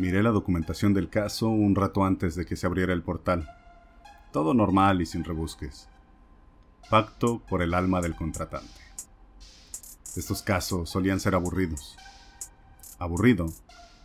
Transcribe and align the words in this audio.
Miré 0.00 0.22
la 0.22 0.30
documentación 0.30 0.94
del 0.94 1.10
caso 1.10 1.50
un 1.50 1.74
rato 1.74 2.06
antes 2.06 2.34
de 2.34 2.46
que 2.46 2.56
se 2.56 2.66
abriera 2.66 2.94
el 2.94 3.02
portal. 3.02 3.46
Todo 4.32 4.54
normal 4.54 5.02
y 5.02 5.04
sin 5.04 5.24
rebusques. 5.24 5.90
Pacto 6.88 7.42
por 7.50 7.60
el 7.60 7.74
alma 7.74 8.00
del 8.00 8.16
contratante. 8.16 8.80
Estos 10.16 10.40
casos 10.40 10.88
solían 10.88 11.20
ser 11.20 11.34
aburridos. 11.34 11.98
Aburrido 12.98 13.52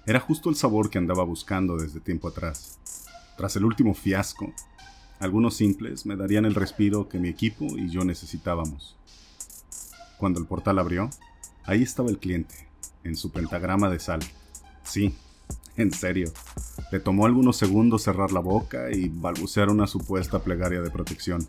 era 0.05 0.19
justo 0.19 0.49
el 0.49 0.57
sabor 0.57 0.89
que 0.89 0.97
andaba 0.97 1.23
buscando 1.23 1.77
desde 1.77 2.01
tiempo 2.01 2.27
atrás. 2.27 2.77
Tras 3.37 3.55
el 3.55 3.63
último 3.63 3.93
fiasco, 3.93 4.51
algunos 5.21 5.55
simples 5.55 6.05
me 6.05 6.17
darían 6.17 6.43
el 6.43 6.55
respiro 6.55 7.07
que 7.07 7.19
mi 7.19 7.29
equipo 7.29 7.67
y 7.77 7.89
yo 7.89 8.03
necesitábamos. 8.03 8.97
Cuando 10.17 10.41
el 10.41 10.45
portal 10.45 10.77
abrió, 10.77 11.09
ahí 11.63 11.83
estaba 11.83 12.09
el 12.09 12.19
cliente, 12.19 12.67
en 13.05 13.15
su 13.15 13.31
pentagrama 13.31 13.89
de 13.89 14.01
sal. 14.01 14.19
Sí, 14.83 15.15
en 15.77 15.91
serio. 15.91 16.31
Le 16.91 16.99
tomó 16.99 17.25
algunos 17.25 17.57
segundos 17.57 18.03
cerrar 18.03 18.31
la 18.31 18.39
boca 18.39 18.91
y 18.91 19.09
balbucear 19.09 19.69
una 19.69 19.87
supuesta 19.87 20.39
plegaria 20.39 20.81
de 20.81 20.91
protección. 20.91 21.47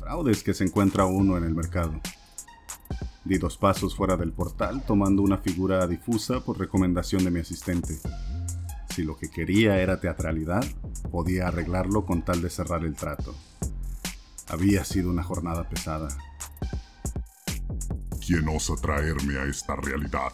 Fraudes 0.00 0.42
que 0.42 0.54
se 0.54 0.64
encuentra 0.64 1.04
uno 1.04 1.36
en 1.36 1.44
el 1.44 1.54
mercado. 1.54 2.00
Di 3.24 3.38
dos 3.38 3.56
pasos 3.56 3.94
fuera 3.94 4.16
del 4.16 4.32
portal 4.32 4.82
tomando 4.86 5.22
una 5.22 5.38
figura 5.38 5.86
difusa 5.86 6.40
por 6.40 6.58
recomendación 6.58 7.24
de 7.24 7.30
mi 7.30 7.40
asistente. 7.40 7.98
Si 8.94 9.04
lo 9.04 9.16
que 9.16 9.30
quería 9.30 9.78
era 9.80 10.00
teatralidad, 10.00 10.64
podía 11.10 11.48
arreglarlo 11.48 12.06
con 12.06 12.22
tal 12.22 12.42
de 12.42 12.50
cerrar 12.50 12.84
el 12.84 12.96
trato. 12.96 13.34
Había 14.48 14.84
sido 14.84 15.10
una 15.10 15.22
jornada 15.22 15.68
pesada. 15.68 16.08
¿Quién 18.26 18.48
osa 18.48 18.74
traerme 18.80 19.38
a 19.38 19.44
esta 19.44 19.76
realidad? 19.76 20.32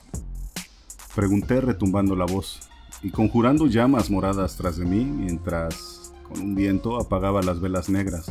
Pregunté 1.14 1.60
retumbando 1.60 2.16
la 2.16 2.24
voz 2.24 2.60
y 3.06 3.10
conjurando 3.12 3.68
llamas 3.68 4.10
moradas 4.10 4.56
tras 4.56 4.78
de 4.78 4.84
mí 4.84 5.04
mientras, 5.04 6.12
con 6.28 6.40
un 6.40 6.56
viento, 6.56 7.00
apagaba 7.00 7.40
las 7.40 7.60
velas 7.60 7.88
negras, 7.88 8.26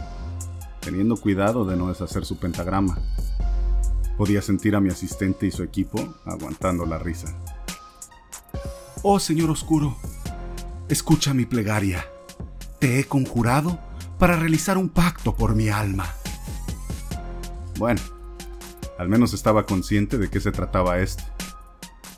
teniendo 0.81 1.15
cuidado 1.15 1.63
de 1.63 1.77
no 1.77 1.87
deshacer 1.87 2.25
su 2.25 2.35
pentagrama. 2.39 2.99
Podía 4.17 4.41
sentir 4.41 4.75
a 4.75 4.81
mi 4.81 4.89
asistente 4.89 5.47
y 5.47 5.51
su 5.51 5.63
equipo 5.63 6.15
aguantando 6.25 6.85
la 6.85 6.99
risa. 6.99 7.33
Oh 9.01 9.17
Señor 9.17 9.49
Oscuro, 9.49 9.95
escucha 10.89 11.33
mi 11.33 11.45
plegaria. 11.45 12.05
Te 12.77 12.99
he 12.99 13.05
conjurado 13.05 13.79
para 14.19 14.35
realizar 14.35 14.77
un 14.77 14.89
pacto 14.89 15.37
por 15.37 15.55
mi 15.55 15.69
alma. 15.69 16.05
Bueno, 17.77 18.01
al 18.99 19.07
menos 19.07 19.33
estaba 19.33 19.65
consciente 19.65 20.17
de 20.17 20.29
qué 20.29 20.41
se 20.41 20.51
trataba 20.51 20.99
esto. 20.99 21.23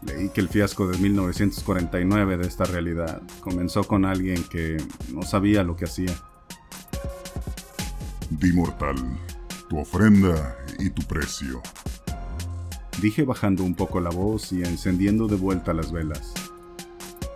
Leí 0.03 0.30
que 0.30 0.42
el 0.42 0.50
fiasco 0.50 0.88
de 0.88 0.98
1949 0.98 2.38
de 2.38 2.48
esta 2.48 2.66
realidad 2.66 3.22
comenzó 3.42 3.84
con 3.84 4.06
alguien 4.06 4.44
que 4.44 4.78
no 5.14 5.23
sabía 5.23 5.64
lo 5.64 5.76
que 5.76 5.86
hacía. 5.86 6.14
Di 8.30 8.53
mortal, 8.53 8.95
tu 9.70 9.80
ofrenda 9.80 10.58
y 10.78 10.90
tu 10.90 11.02
precio. 11.03 11.62
Dije 13.02 13.23
bajando 13.23 13.64
un 13.64 13.75
poco 13.75 14.00
la 14.00 14.09
voz 14.09 14.52
y 14.52 14.64
encendiendo 14.64 15.28
de 15.28 15.36
vuelta 15.36 15.73
las 15.73 15.92
velas. 15.92 16.34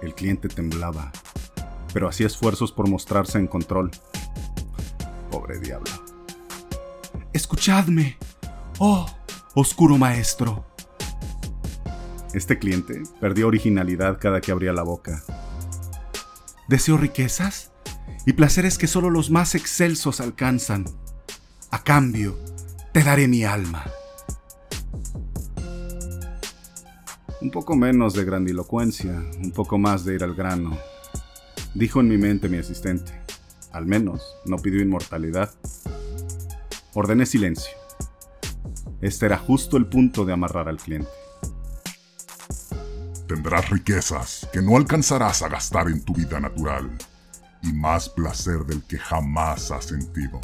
El 0.02 0.14
cliente 0.14 0.48
temblaba, 0.48 1.12
pero 1.94 2.08
hacía 2.08 2.28
esfuerzos 2.28 2.72
por 2.72 2.90
mostrarse 2.90 3.38
en 3.38 3.48
control. 3.48 3.92
Pobre 5.30 5.60
diablo. 5.60 5.92
Escuchadme, 7.34 8.18
oh 8.80 9.06
oscuro 9.54 9.98
maestro. 9.98 10.71
Este 12.34 12.58
cliente 12.58 13.04
perdía 13.20 13.46
originalidad 13.46 14.18
cada 14.20 14.40
que 14.40 14.52
abría 14.52 14.72
la 14.72 14.84
boca. 14.84 15.22
Deseo 16.70 16.98
riquezas 16.98 17.72
y 18.26 18.34
placeres 18.34 18.78
que 18.78 18.88
solo 18.88 19.10
los 19.10 19.30
más 19.32 19.54
excelsos 19.56 20.22
alcanzan. 20.22 20.86
A 21.72 21.84
cambio, 21.84 22.38
te 22.94 23.04
daré 23.04 23.28
mi 23.28 23.44
alma. 23.44 23.84
Un 27.42 27.52
poco 27.52 27.76
menos 27.76 28.14
de 28.14 28.24
grandilocuencia, 28.24 29.12
un 29.44 29.52
poco 29.52 29.78
más 29.78 30.06
de 30.06 30.16
ir 30.16 30.24
al 30.24 30.36
grano, 30.36 30.78
dijo 31.74 32.00
en 32.00 32.08
mi 32.08 32.18
mente 32.18 32.48
mi 32.48 32.58
asistente. 32.58 33.12
Al 33.74 33.86
menos 33.86 34.22
no 34.46 34.58
pidió 34.58 34.82
inmortalidad. 34.82 35.54
Ordené 36.94 37.26
silencio. 37.26 37.72
Este 39.02 39.26
era 39.26 39.38
justo 39.38 39.76
el 39.76 39.88
punto 39.88 40.24
de 40.24 40.34
amarrar 40.34 40.70
al 40.70 40.78
cliente. 40.78 41.21
Tendrás 43.34 43.70
riquezas 43.70 44.46
que 44.52 44.62
no 44.62 44.76
alcanzarás 44.76 45.42
a 45.42 45.48
gastar 45.48 45.88
en 45.88 46.04
tu 46.04 46.14
vida 46.14 46.38
natural 46.42 46.92
y 47.64 47.72
más 47.72 48.10
placer 48.10 48.66
del 48.66 48.84
que 48.84 48.98
jamás 48.98 49.72
has 49.72 49.86
sentido. 49.86 50.42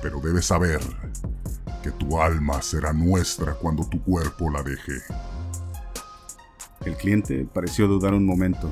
Pero 0.00 0.20
debes 0.20 0.46
saber 0.46 0.78
que 1.82 1.90
tu 1.90 2.22
alma 2.22 2.62
será 2.62 2.92
nuestra 2.92 3.54
cuando 3.54 3.84
tu 3.84 4.00
cuerpo 4.04 4.48
la 4.48 4.62
deje. 4.62 5.02
El 6.84 6.96
cliente 6.96 7.48
pareció 7.52 7.88
dudar 7.88 8.14
un 8.14 8.24
momento, 8.24 8.70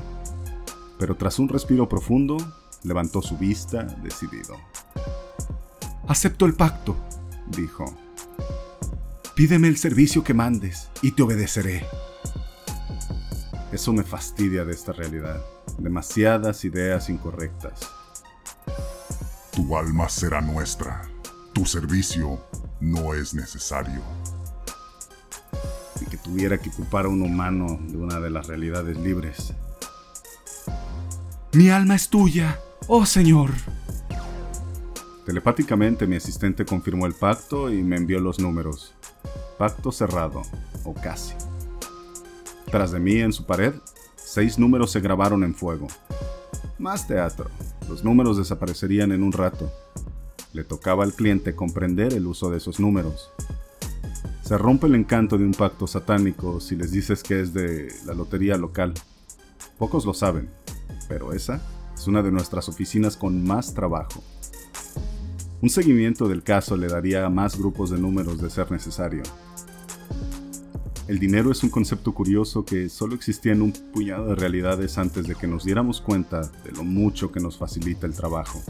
pero 0.97 1.17
tras 1.17 1.37
un 1.37 1.49
respiro 1.49 1.89
profundo, 1.89 2.37
levantó 2.83 3.21
su 3.21 3.37
vista 3.37 3.83
decidido. 3.83 4.55
Acepto 6.07 6.45
el 6.45 6.53
pacto, 6.53 6.95
dijo. 7.47 7.93
Pídeme 9.35 9.67
el 9.67 9.75
servicio 9.75 10.23
que 10.23 10.33
mandes 10.33 10.87
y 11.01 11.11
te 11.11 11.23
obedeceré. 11.23 11.85
Eso 13.71 13.93
me 13.93 14.03
fastidia 14.03 14.65
de 14.65 14.73
esta 14.73 14.93
realidad. 14.93 15.43
Demasiadas 15.77 16.63
ideas 16.65 17.09
incorrectas. 17.09 17.81
Tu 19.51 19.77
alma 19.77 20.07
será 20.09 20.41
nuestra. 20.41 21.01
Tu 21.53 21.65
servicio 21.65 22.39
no 22.79 23.13
es 23.13 23.33
necesario 23.33 24.01
que 26.09 26.17
tuviera 26.17 26.57
que 26.57 26.69
ocupar 26.69 27.05
a 27.05 27.09
un 27.09 27.21
humano 27.21 27.79
de 27.81 27.97
una 27.97 28.19
de 28.19 28.29
las 28.29 28.47
realidades 28.47 28.97
libres. 28.97 29.53
Mi 31.53 31.69
alma 31.69 31.95
es 31.95 32.09
tuya, 32.09 32.59
oh 32.87 33.05
Señor. 33.05 33.51
Telepáticamente 35.25 36.07
mi 36.07 36.15
asistente 36.15 36.65
confirmó 36.65 37.05
el 37.05 37.13
pacto 37.13 37.71
y 37.71 37.83
me 37.83 37.97
envió 37.97 38.19
los 38.19 38.39
números. 38.39 38.93
Pacto 39.57 39.91
cerrado, 39.91 40.43
o 40.85 40.93
casi. 40.93 41.33
Tras 42.69 42.91
de 42.91 42.99
mí 42.99 43.15
en 43.15 43.31
su 43.31 43.45
pared, 43.45 43.73
seis 44.15 44.59
números 44.59 44.91
se 44.91 44.99
grabaron 44.99 45.43
en 45.45 45.55
fuego. 45.55 45.87
Más 46.77 47.07
teatro. 47.07 47.49
Los 47.87 48.03
números 48.03 48.37
desaparecerían 48.37 49.13
en 49.13 49.23
un 49.23 49.31
rato. 49.31 49.71
Le 50.51 50.65
tocaba 50.65 51.05
al 51.05 51.13
cliente 51.13 51.55
comprender 51.55 52.13
el 52.13 52.27
uso 52.27 52.49
de 52.49 52.57
esos 52.57 52.79
números. 52.79 53.31
Se 54.41 54.57
rompe 54.57 54.87
el 54.87 54.95
encanto 54.95 55.37
de 55.37 55.45
un 55.45 55.53
pacto 55.53 55.87
satánico 55.87 56.59
si 56.59 56.75
les 56.75 56.91
dices 56.91 57.23
que 57.23 57.39
es 57.39 57.53
de 57.53 57.87
la 58.05 58.13
lotería 58.13 58.57
local. 58.57 58.93
Pocos 59.77 60.05
lo 60.05 60.13
saben, 60.13 60.49
pero 61.07 61.31
esa 61.31 61.61
es 61.95 62.07
una 62.07 62.21
de 62.21 62.31
nuestras 62.31 62.67
oficinas 62.67 63.15
con 63.15 63.45
más 63.45 63.73
trabajo. 63.73 64.21
Un 65.61 65.69
seguimiento 65.69 66.27
del 66.27 66.43
caso 66.43 66.75
le 66.75 66.87
daría 66.87 67.25
a 67.25 67.29
más 67.29 67.57
grupos 67.57 67.89
de 67.89 67.97
números 67.97 68.41
de 68.41 68.49
ser 68.49 68.71
necesario. 68.71 69.23
El 71.07 71.19
dinero 71.19 71.51
es 71.51 71.63
un 71.63 71.69
concepto 71.69 72.13
curioso 72.13 72.65
que 72.65 72.89
solo 72.89 73.15
existía 73.15 73.53
en 73.53 73.61
un 73.61 73.71
puñado 73.71 74.27
de 74.27 74.35
realidades 74.35 74.97
antes 74.97 75.25
de 75.25 75.35
que 75.35 75.47
nos 75.47 75.63
diéramos 75.63 76.01
cuenta 76.01 76.41
de 76.65 76.71
lo 76.73 76.83
mucho 76.83 77.31
que 77.31 77.39
nos 77.39 77.57
facilita 77.57 78.05
el 78.05 78.13
trabajo. 78.13 78.61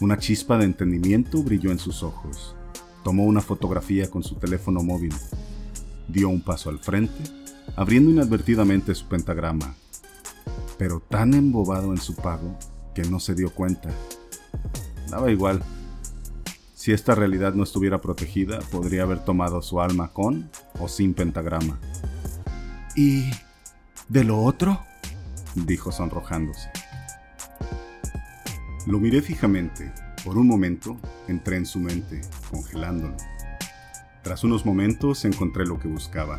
Una 0.00 0.16
chispa 0.16 0.56
de 0.58 0.64
entendimiento 0.64 1.42
brilló 1.42 1.72
en 1.72 1.80
sus 1.80 2.04
ojos. 2.04 2.54
Tomó 3.02 3.24
una 3.24 3.40
fotografía 3.40 4.08
con 4.08 4.22
su 4.22 4.36
teléfono 4.36 4.80
móvil. 4.84 5.12
Dio 6.06 6.28
un 6.28 6.40
paso 6.40 6.70
al 6.70 6.78
frente, 6.78 7.24
abriendo 7.74 8.12
inadvertidamente 8.12 8.94
su 8.94 9.08
pentagrama, 9.08 9.74
pero 10.78 11.00
tan 11.00 11.34
embobado 11.34 11.90
en 11.92 12.00
su 12.00 12.14
pago 12.14 12.56
que 12.94 13.02
no 13.02 13.18
se 13.18 13.34
dio 13.34 13.50
cuenta. 13.50 13.90
Daba 15.10 15.32
igual. 15.32 15.60
Si 16.86 16.92
esta 16.92 17.16
realidad 17.16 17.52
no 17.52 17.64
estuviera 17.64 18.00
protegida, 18.00 18.60
podría 18.70 19.02
haber 19.02 19.24
tomado 19.24 19.60
su 19.60 19.80
alma 19.80 20.12
con 20.12 20.48
o 20.78 20.86
sin 20.86 21.14
pentagrama. 21.14 21.80
¿Y 22.94 23.24
de 24.08 24.22
lo 24.22 24.38
otro? 24.38 24.84
dijo 25.56 25.90
sonrojándose. 25.90 26.70
Lo 28.86 29.00
miré 29.00 29.20
fijamente 29.20 29.92
por 30.24 30.38
un 30.38 30.46
momento 30.46 30.96
entré 31.26 31.56
en 31.56 31.66
su 31.66 31.80
mente, 31.80 32.20
congelándolo. 32.52 33.16
Tras 34.22 34.44
unos 34.44 34.64
momentos 34.64 35.24
encontré 35.24 35.66
lo 35.66 35.80
que 35.80 35.88
buscaba, 35.88 36.38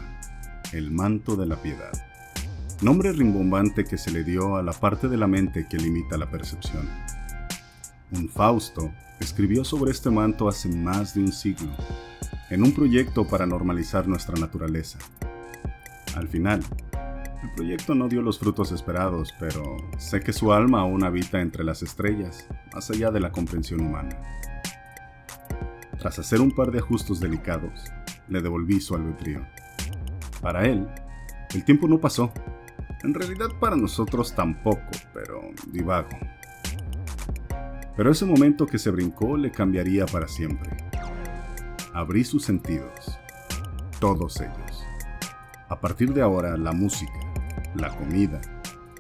el 0.71 0.91
manto 0.91 1.35
de 1.35 1.45
la 1.45 1.57
piedad. 1.57 1.91
Nombre 2.81 3.11
rimbombante 3.11 3.83
que 3.83 3.97
se 3.97 4.11
le 4.11 4.23
dio 4.23 4.55
a 4.55 4.63
la 4.63 4.71
parte 4.71 5.09
de 5.09 5.17
la 5.17 5.27
mente 5.27 5.67
que 5.69 5.75
limita 5.75 6.17
la 6.17 6.31
percepción. 6.31 6.87
Un 8.13 8.29
Fausto 8.29 8.93
escribió 9.19 9.63
sobre 9.63 9.91
este 9.91 10.09
manto 10.09 10.47
hace 10.47 10.69
más 10.69 11.13
de 11.13 11.21
un 11.21 11.31
siglo, 11.31 11.71
en 12.49 12.63
un 12.63 12.73
proyecto 12.73 13.27
para 13.27 13.45
normalizar 13.45 14.07
nuestra 14.07 14.35
naturaleza. 14.39 14.99
Al 16.15 16.27
final, 16.27 16.63
El 17.43 17.51
proyecto 17.51 17.93
no 17.93 18.07
dio 18.07 18.21
los 18.21 18.39
frutos 18.39 18.71
esperados, 18.71 19.33
pero 19.39 19.77
sé 19.97 20.21
que 20.21 20.33
su 20.33 20.51
alma 20.51 20.81
aún 20.81 21.03
habita 21.03 21.39
entre 21.39 21.63
las 21.63 21.83
estrellas, 21.83 22.47
más 22.73 22.89
allá 22.89 23.11
de 23.11 23.19
la 23.19 23.31
comprensión 23.31 23.81
humana. 23.81 24.19
Tras 25.99 26.17
hacer 26.19 26.41
un 26.41 26.51
par 26.51 26.71
de 26.71 26.79
ajustes 26.79 27.19
delicados, 27.19 27.91
le 28.27 28.41
devolví 28.41 28.79
su 28.79 28.95
albedrío. 28.95 29.45
Para 30.41 30.65
él, 30.65 30.87
el 31.53 31.63
tiempo 31.63 31.87
no 31.87 31.99
pasó. 31.99 32.31
En 33.03 33.13
realidad 33.13 33.49
para 33.59 33.75
nosotros 33.75 34.33
tampoco, 34.33 34.81
pero 35.13 35.41
divago. 35.67 36.09
Pero 37.97 38.11
ese 38.11 38.25
momento 38.25 38.67
que 38.67 38.77
se 38.77 38.91
brincó 38.91 39.35
le 39.37 39.51
cambiaría 39.51 40.05
para 40.05 40.27
siempre. 40.27 40.77
Abrí 41.93 42.23
sus 42.23 42.45
sentidos, 42.45 43.19
todos 43.99 44.39
ellos. 44.39 44.83
A 45.67 45.81
partir 45.81 46.13
de 46.13 46.21
ahora, 46.21 46.55
la 46.57 46.73
música, 46.73 47.19
la 47.75 47.89
comida, 47.97 48.39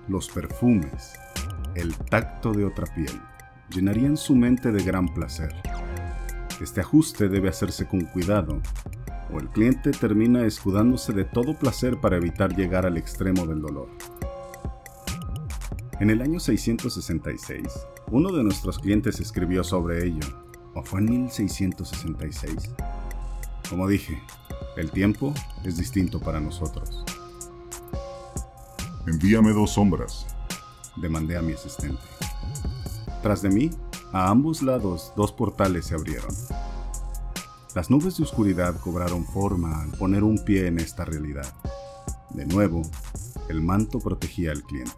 los 0.07 0.29
perfumes, 0.29 1.13
el 1.75 1.95
tacto 1.95 2.51
de 2.51 2.65
otra 2.65 2.87
piel, 2.95 3.21
llenarían 3.69 4.17
su 4.17 4.35
mente 4.35 4.71
de 4.71 4.83
gran 4.83 5.07
placer. 5.13 5.53
Este 6.59 6.81
ajuste 6.81 7.29
debe 7.29 7.49
hacerse 7.49 7.87
con 7.87 8.01
cuidado, 8.01 8.59
o 9.31 9.39
el 9.39 9.47
cliente 9.49 9.91
termina 9.91 10.43
escudándose 10.43 11.13
de 11.13 11.23
todo 11.23 11.53
placer 11.53 11.97
para 12.01 12.17
evitar 12.17 12.55
llegar 12.55 12.87
al 12.87 12.97
extremo 12.97 13.45
del 13.45 13.61
dolor. 13.61 13.89
En 15.99 16.11
el 16.11 16.21
año 16.21 16.39
666, 16.39 17.63
uno 18.11 18.31
de 18.31 18.43
nuestros 18.43 18.77
clientes 18.77 19.19
escribió 19.19 19.63
sobre 19.63 20.05
ello, 20.05 20.27
o 20.75 20.83
fue 20.83 20.99
en 20.99 21.09
1666. 21.09 22.69
Como 23.67 23.87
dije, 23.87 24.21
el 24.75 24.91
tiempo 24.91 25.33
es 25.63 25.75
distinto 25.77 26.19
para 26.19 26.39
nosotros. 26.39 27.03
Envíame 29.07 29.53
dos 29.53 29.71
sombras, 29.71 30.27
demandé 30.97 31.35
a 31.35 31.41
mi 31.41 31.53
asistente. 31.53 32.03
Tras 33.23 33.41
de 33.41 33.49
mí, 33.49 33.71
a 34.13 34.29
ambos 34.29 34.61
lados 34.61 35.13
dos 35.15 35.31
portales 35.31 35.87
se 35.87 35.95
abrieron. 35.95 36.29
Las 37.73 37.89
nubes 37.89 38.17
de 38.17 38.23
oscuridad 38.23 38.79
cobraron 38.81 39.25
forma 39.25 39.81
al 39.81 39.89
poner 39.97 40.23
un 40.23 40.37
pie 40.45 40.67
en 40.67 40.79
esta 40.79 41.05
realidad. 41.05 41.51
De 42.29 42.45
nuevo, 42.45 42.83
el 43.49 43.61
manto 43.61 43.99
protegía 43.99 44.51
al 44.51 44.61
cliente. 44.61 44.93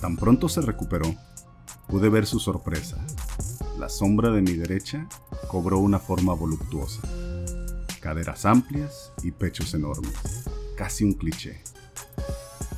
Tan 0.00 0.16
pronto 0.16 0.48
se 0.48 0.60
recuperó, 0.60 1.14
pude 1.88 2.08
ver 2.08 2.26
su 2.26 2.38
sorpresa. 2.38 2.96
La 3.78 3.88
sombra 3.88 4.30
de 4.30 4.42
mi 4.42 4.52
derecha 4.52 5.08
cobró 5.48 5.78
una 5.78 5.98
forma 5.98 6.34
voluptuosa. 6.34 7.00
Caderas 8.00 8.44
amplias 8.44 9.12
y 9.22 9.32
pechos 9.32 9.74
enormes, 9.74 10.44
casi 10.76 11.04
un 11.04 11.14
cliché. 11.14 11.62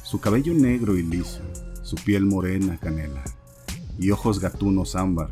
Su 0.03 0.20
cabello 0.20 0.55
negro 0.55 0.97
y 0.97 1.03
liso, 1.03 1.43
su 1.82 1.97
piel 1.97 2.25
morena 2.25 2.79
canela 2.79 3.25
y 3.99 4.11
ojos 4.11 4.41
gatunos 4.41 4.94
ámbar. 4.94 5.31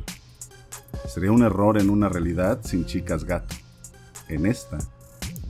Sería 1.06 1.32
un 1.32 1.42
error 1.42 1.78
en 1.78 1.88
una 1.88 2.08
realidad 2.08 2.60
sin 2.64 2.84
chicas 2.84 3.24
gato. 3.24 3.54
En 4.28 4.44
esta, 4.44 4.78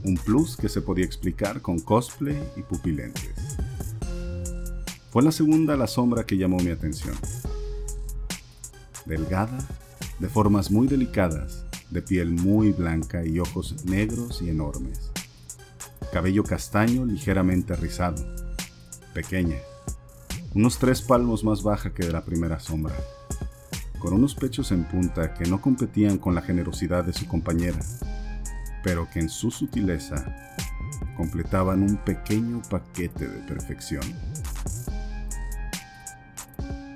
un 0.03 0.15
plus 0.15 0.55
que 0.55 0.69
se 0.69 0.81
podía 0.81 1.05
explicar 1.05 1.61
con 1.61 1.79
cosplay 1.79 2.37
y 2.55 2.61
pupilentes. 2.61 3.36
Fue 5.09 5.23
la 5.23 5.31
segunda 5.31 5.77
la 5.77 5.87
sombra 5.87 6.25
que 6.25 6.37
llamó 6.37 6.57
mi 6.57 6.69
atención. 6.69 7.15
Delgada, 9.05 9.57
de 10.19 10.27
formas 10.27 10.69
muy 10.69 10.87
delicadas, 10.87 11.63
de 11.89 12.01
piel 12.01 12.31
muy 12.31 12.71
blanca 12.71 13.25
y 13.25 13.39
ojos 13.39 13.85
negros 13.85 14.41
y 14.41 14.49
enormes. 14.49 15.11
Cabello 16.11 16.43
castaño 16.43 17.05
ligeramente 17.05 17.75
rizado 17.75 18.23
pequeña, 19.13 19.57
unos 20.53 20.77
tres 20.77 21.01
palmos 21.01 21.43
más 21.43 21.63
baja 21.63 21.91
que 21.91 22.05
de 22.05 22.11
la 22.11 22.23
primera 22.23 22.59
sombra, 22.59 22.95
con 23.99 24.13
unos 24.13 24.35
pechos 24.35 24.71
en 24.71 24.83
punta 24.83 25.33
que 25.33 25.49
no 25.49 25.59
competían 25.59 26.17
con 26.19 26.35
la 26.35 26.41
generosidad 26.41 27.03
de 27.03 27.13
su 27.13 27.27
compañera, 27.27 27.79
pero 28.83 29.09
que 29.09 29.19
en 29.19 29.29
su 29.29 29.49
sutileza 29.49 30.23
completaban 31.15 31.81
un 31.81 31.97
pequeño 31.97 32.61
paquete 32.69 33.27
de 33.27 33.39
perfección. 33.47 34.03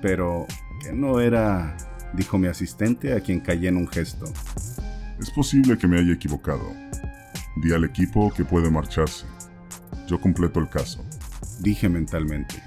Pero 0.02 0.46
que 0.82 0.92
no 0.92 1.20
era, 1.20 1.74
dijo 2.12 2.36
mi 2.36 2.48
asistente 2.48 3.14
a 3.14 3.20
quien 3.20 3.40
callé 3.40 3.68
en 3.68 3.78
un 3.78 3.88
gesto. 3.88 4.26
Es 5.18 5.30
posible 5.30 5.78
que 5.78 5.88
me 5.88 5.98
haya 5.98 6.12
equivocado. 6.12 6.70
Di 7.56 7.72
al 7.72 7.84
equipo 7.84 8.30
que 8.34 8.44
puede 8.44 8.70
marcharse. 8.70 9.24
Yo 10.06 10.20
completo 10.20 10.60
el 10.60 10.68
caso 10.68 11.02
dije 11.62 11.88
mentalmente. 11.88 12.62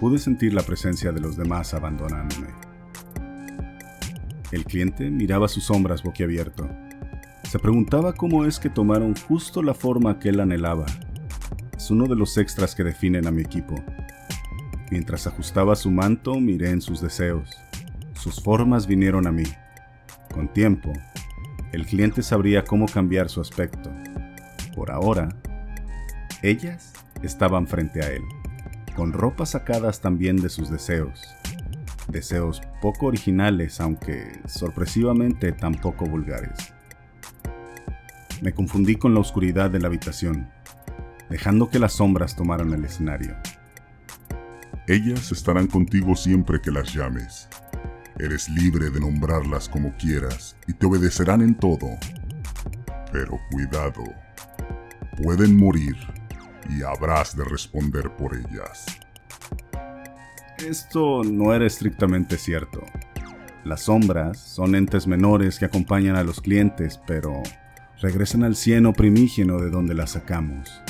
Pude 0.00 0.18
sentir 0.18 0.54
la 0.54 0.62
presencia 0.62 1.12
de 1.12 1.20
los 1.20 1.36
demás 1.36 1.74
abandonándome. 1.74 2.48
El 4.50 4.64
cliente 4.64 5.10
miraba 5.10 5.48
sus 5.48 5.64
sombras 5.64 6.02
boquiabierto. 6.02 6.68
Se 7.44 7.58
preguntaba 7.58 8.14
cómo 8.14 8.44
es 8.44 8.58
que 8.58 8.70
tomaron 8.70 9.14
justo 9.28 9.62
la 9.62 9.74
forma 9.74 10.18
que 10.18 10.30
él 10.30 10.40
anhelaba. 10.40 10.86
Es 11.76 11.90
uno 11.90 12.06
de 12.06 12.16
los 12.16 12.36
extras 12.38 12.74
que 12.74 12.84
definen 12.84 13.26
a 13.26 13.30
mi 13.30 13.42
equipo. 13.42 13.74
Mientras 14.90 15.26
ajustaba 15.26 15.76
su 15.76 15.90
manto, 15.90 16.40
miré 16.40 16.70
en 16.70 16.80
sus 16.80 17.00
deseos. 17.00 17.48
Sus 18.14 18.42
formas 18.42 18.86
vinieron 18.86 19.26
a 19.26 19.32
mí. 19.32 19.44
Con 20.34 20.52
tiempo, 20.52 20.92
el 21.72 21.86
cliente 21.86 22.22
sabría 22.22 22.64
cómo 22.64 22.86
cambiar 22.86 23.28
su 23.28 23.40
aspecto. 23.40 23.90
Por 24.74 24.90
ahora, 24.90 25.28
ellas 26.42 26.92
estaban 27.22 27.68
frente 27.68 28.02
a 28.02 28.10
él, 28.10 28.22
con 28.96 29.12
ropas 29.12 29.50
sacadas 29.50 30.00
también 30.00 30.36
de 30.36 30.48
sus 30.48 30.70
deseos. 30.70 31.22
Deseos 32.08 32.60
poco 32.82 33.06
originales, 33.06 33.80
aunque 33.80 34.40
sorpresivamente 34.46 35.52
tampoco 35.52 36.04
vulgares. 36.06 36.74
Me 38.42 38.52
confundí 38.52 38.96
con 38.96 39.14
la 39.14 39.20
oscuridad 39.20 39.70
de 39.70 39.78
la 39.78 39.86
habitación, 39.86 40.50
dejando 41.28 41.68
que 41.68 41.78
las 41.78 41.92
sombras 41.92 42.34
tomaran 42.34 42.72
el 42.72 42.84
escenario. 42.84 43.36
Ellas 44.86 45.30
estarán 45.30 45.66
contigo 45.66 46.16
siempre 46.16 46.60
que 46.60 46.70
las 46.70 46.92
llames. 46.92 47.48
Eres 48.18 48.48
libre 48.48 48.90
de 48.90 49.00
nombrarlas 49.00 49.68
como 49.68 49.94
quieras 49.96 50.56
y 50.66 50.72
te 50.72 50.86
obedecerán 50.86 51.42
en 51.42 51.54
todo. 51.54 51.88
Pero 53.12 53.38
cuidado, 53.50 54.02
pueden 55.22 55.56
morir 55.56 55.96
y 56.68 56.82
habrás 56.82 57.36
de 57.36 57.44
responder 57.44 58.10
por 58.16 58.34
ellas. 58.34 58.86
Esto 60.58 61.22
no 61.24 61.54
era 61.54 61.66
estrictamente 61.66 62.36
cierto. 62.36 62.84
Las 63.64 63.82
sombras 63.82 64.38
son 64.38 64.74
entes 64.74 65.06
menores 65.06 65.58
que 65.58 65.66
acompañan 65.66 66.16
a 66.16 66.24
los 66.24 66.40
clientes, 66.40 67.00
pero 67.06 67.42
regresan 68.00 68.42
al 68.44 68.56
cieno 68.56 68.92
primígeno 68.92 69.58
de 69.58 69.70
donde 69.70 69.94
las 69.94 70.10
sacamos. 70.10 70.82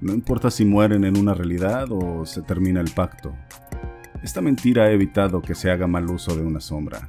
No 0.00 0.12
importa 0.12 0.50
si 0.50 0.64
mueren 0.64 1.04
en 1.04 1.16
una 1.16 1.32
realidad 1.32 1.86
o 1.90 2.26
se 2.26 2.42
termina 2.42 2.80
el 2.80 2.90
pacto. 2.90 3.34
Esta 4.22 4.40
mentira 4.40 4.84
ha 4.84 4.90
evitado 4.90 5.40
que 5.40 5.54
se 5.54 5.70
haga 5.70 5.86
mal 5.86 6.10
uso 6.10 6.36
de 6.36 6.42
una 6.42 6.60
sombra. 6.60 7.08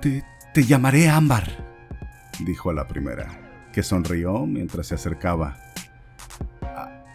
Te, 0.00 0.24
te 0.54 0.62
llamaré 0.62 1.08
Ámbar, 1.08 1.48
dijo 2.44 2.70
a 2.70 2.74
la 2.74 2.86
primera, 2.86 3.68
que 3.72 3.82
sonrió 3.82 4.46
mientras 4.46 4.86
se 4.88 4.94
acercaba. 4.94 5.56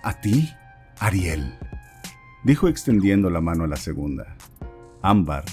A 0.04 0.20
ti, 0.20 0.50
Ariel, 1.00 1.54
dijo 2.44 2.68
extendiendo 2.68 3.30
la 3.30 3.40
mano 3.40 3.64
a 3.64 3.68
la 3.68 3.78
segunda. 3.78 4.36
Ámbar, 5.02 5.46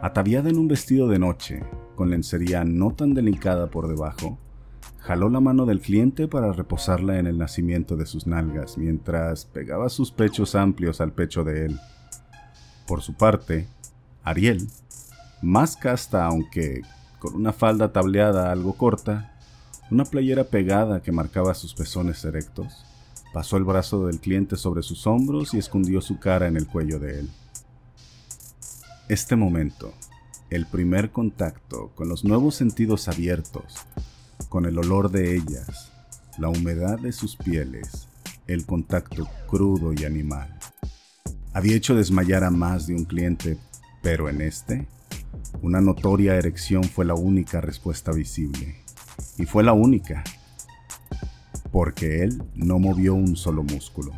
ataviada 0.00 0.48
en 0.48 0.58
un 0.58 0.68
vestido 0.68 1.08
de 1.08 1.18
noche, 1.18 1.62
con 1.94 2.10
lencería 2.10 2.64
no 2.64 2.92
tan 2.92 3.14
delicada 3.14 3.68
por 3.68 3.88
debajo, 3.88 4.38
jaló 5.08 5.30
la 5.30 5.40
mano 5.40 5.64
del 5.64 5.80
cliente 5.80 6.28
para 6.28 6.52
reposarla 6.52 7.18
en 7.18 7.26
el 7.26 7.38
nacimiento 7.38 7.96
de 7.96 8.04
sus 8.04 8.26
nalgas 8.26 8.76
mientras 8.76 9.46
pegaba 9.46 9.88
sus 9.88 10.12
pechos 10.12 10.54
amplios 10.54 11.00
al 11.00 11.12
pecho 11.12 11.44
de 11.44 11.64
él. 11.64 11.80
Por 12.86 13.00
su 13.00 13.14
parte, 13.14 13.66
Ariel, 14.22 14.68
más 15.40 15.78
casta 15.78 16.26
aunque 16.26 16.82
con 17.20 17.34
una 17.34 17.54
falda 17.54 17.90
tableada 17.90 18.52
algo 18.52 18.74
corta, 18.74 19.32
una 19.90 20.04
playera 20.04 20.44
pegada 20.44 21.02
que 21.02 21.10
marcaba 21.10 21.54
sus 21.54 21.72
pezones 21.72 22.22
erectos, 22.26 22.84
Pasó 23.32 23.58
el 23.58 23.64
brazo 23.64 24.06
del 24.06 24.20
cliente 24.20 24.56
sobre 24.56 24.82
sus 24.82 25.06
hombros 25.06 25.52
y 25.52 25.58
escondió 25.58 26.00
su 26.00 26.18
cara 26.18 26.46
en 26.46 26.56
el 26.56 26.66
cuello 26.66 26.98
de 26.98 27.20
él. 27.20 27.30
Este 29.08 29.36
momento, 29.36 29.92
el 30.50 30.66
primer 30.66 31.10
contacto 31.10 31.90
con 31.94 32.08
los 32.08 32.24
nuevos 32.24 32.54
sentidos 32.54 33.06
abiertos, 33.06 33.86
con 34.48 34.66
el 34.66 34.78
olor 34.78 35.10
de 35.10 35.36
ellas, 35.36 35.92
la 36.38 36.48
humedad 36.48 36.98
de 36.98 37.12
sus 37.12 37.36
pieles, 37.36 38.08
el 38.46 38.64
contacto 38.64 39.28
crudo 39.46 39.92
y 39.92 40.04
animal. 40.04 40.58
Había 41.52 41.76
hecho 41.76 41.94
desmayar 41.94 42.44
a 42.44 42.50
más 42.50 42.86
de 42.86 42.94
un 42.94 43.04
cliente, 43.04 43.58
pero 44.02 44.28
en 44.28 44.40
este, 44.40 44.86
una 45.62 45.80
notoria 45.80 46.36
erección 46.36 46.84
fue 46.84 47.04
la 47.04 47.14
única 47.14 47.60
respuesta 47.60 48.12
visible. 48.12 48.76
Y 49.36 49.46
fue 49.46 49.64
la 49.64 49.72
única 49.72 50.24
porque 51.70 52.22
él 52.22 52.42
no 52.54 52.78
movió 52.78 53.14
un 53.14 53.36
solo 53.36 53.62
músculo. 53.62 54.12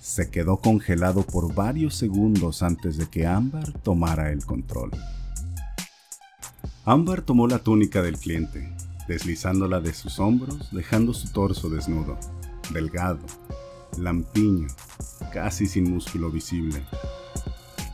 Se 0.00 0.30
quedó 0.30 0.58
congelado 0.58 1.22
por 1.22 1.54
varios 1.54 1.94
segundos 1.94 2.62
antes 2.62 2.96
de 2.96 3.06
que 3.06 3.26
Ámbar 3.26 3.72
tomara 3.80 4.30
el 4.30 4.44
control. 4.44 4.90
Ámbar 6.84 7.22
tomó 7.22 7.46
la 7.46 7.60
túnica 7.60 8.02
del 8.02 8.18
cliente, 8.18 8.72
deslizándola 9.08 9.80
de 9.80 9.92
sus 9.92 10.18
hombros, 10.18 10.70
dejando 10.72 11.14
su 11.14 11.32
torso 11.32 11.68
desnudo, 11.68 12.18
delgado, 12.72 13.20
lampiño, 13.98 14.68
casi 15.32 15.66
sin 15.66 15.92
músculo 15.92 16.30
visible. 16.30 16.82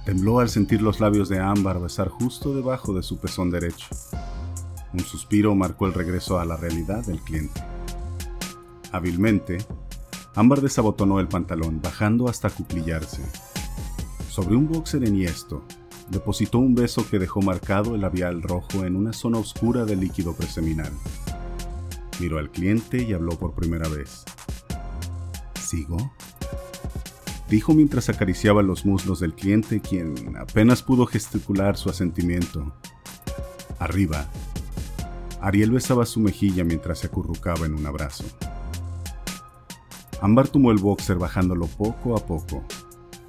Tembló 0.05 0.41
al 0.41 0.49
sentir 0.49 0.81
los 0.81 1.01
labios 1.01 1.29
de 1.29 1.39
Ámbar 1.39 1.81
besar 1.81 2.09
justo 2.09 2.55
debajo 2.55 2.95
de 2.95 3.03
su 3.03 3.19
pezón 3.19 3.51
derecho. 3.51 3.89
Un 4.93 5.01
suspiro 5.01 5.55
marcó 5.55 5.87
el 5.87 5.95
regreso 5.95 6.39
a 6.39 6.45
la 6.45 6.57
realidad 6.57 7.05
del 7.05 7.21
cliente. 7.21 7.61
Hábilmente, 8.91 9.59
Ámbar 10.35 10.61
desabotonó 10.61 11.21
el 11.21 11.29
pantalón, 11.29 11.83
bajando 11.83 12.29
hasta 12.29 12.49
cuclillarse. 12.49 13.23
Sobre 14.31 14.57
un 14.57 14.69
boxer 14.69 15.05
enhiesto, 15.05 15.63
depositó 16.11 16.59
un 16.59 16.75
beso 16.75 17.09
que 17.09 17.19
dejó 17.19 17.43
marcado 17.43 17.95
el 17.95 18.01
labial 18.01 18.43
rojo 18.43 18.85
en 18.85 18.97
una 18.97 19.13
zona 19.13 19.39
oscura 19.39 19.85
del 19.85 20.01
líquido 20.01 20.35
preseminal. 20.35 20.93
Miró 22.21 22.39
al 22.39 22.51
cliente 22.51 23.03
y 23.03 23.13
habló 23.13 23.39
por 23.39 23.55
primera 23.55 23.89
vez. 23.89 24.25
¿Sigo? 25.61 26.13
Dijo 27.49 27.73
mientras 27.75 28.09
acariciaba 28.09 28.63
los 28.63 28.85
muslos 28.85 29.21
del 29.21 29.35
cliente, 29.35 29.81
quien 29.81 30.37
apenas 30.37 30.83
pudo 30.83 31.07
gesticular 31.07 31.77
su 31.77 31.89
asentimiento. 31.89 32.75
Arriba, 33.79 34.29
Ariel 35.41 35.71
besaba 35.71 36.05
su 36.05 36.21
mejilla 36.21 36.65
mientras 36.65 36.99
se 36.99 37.07
acurrucaba 37.07 37.65
en 37.67 37.75
un 37.75 37.87
abrazo. 37.87 38.25
Ámbar 40.21 40.49
tomó 40.49 40.73
el 40.73 40.79
boxer 40.79 41.17
bajándolo 41.17 41.67
poco 41.67 42.17
a 42.17 42.27
poco. 42.27 42.65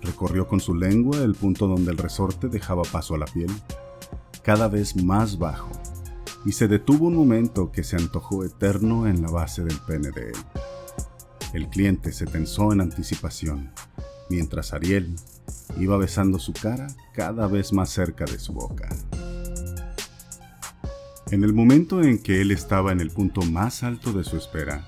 Recorrió 0.01 0.47
con 0.47 0.59
su 0.59 0.75
lengua 0.75 1.17
el 1.19 1.35
punto 1.35 1.67
donde 1.67 1.91
el 1.91 1.97
resorte 1.97 2.47
dejaba 2.47 2.83
paso 2.83 3.15
a 3.15 3.17
la 3.17 3.25
piel, 3.25 3.51
cada 4.43 4.67
vez 4.67 4.95
más 4.95 5.37
bajo, 5.37 5.69
y 6.45 6.53
se 6.53 6.67
detuvo 6.67 7.07
un 7.07 7.15
momento 7.15 7.71
que 7.71 7.83
se 7.83 7.95
antojó 7.95 8.43
eterno 8.43 9.07
en 9.07 9.21
la 9.21 9.29
base 9.29 9.63
del 9.63 9.77
pene 9.79 10.11
de 10.11 10.29
él. 10.29 10.37
El 11.53 11.67
cliente 11.69 12.11
se 12.11 12.25
tensó 12.25 12.71
en 12.71 12.81
anticipación, 12.81 13.71
mientras 14.29 14.73
Ariel 14.73 15.15
iba 15.77 15.97
besando 15.97 16.39
su 16.39 16.53
cara 16.53 16.87
cada 17.13 17.47
vez 17.47 17.73
más 17.73 17.89
cerca 17.89 18.25
de 18.25 18.39
su 18.39 18.53
boca. 18.53 18.89
En 21.31 21.43
el 21.43 21.53
momento 21.53 22.01
en 22.01 22.17
que 22.17 22.41
él 22.41 22.51
estaba 22.51 22.91
en 22.91 23.01
el 23.01 23.11
punto 23.11 23.41
más 23.41 23.83
alto 23.83 24.13
de 24.13 24.23
su 24.23 24.37
espera, 24.37 24.87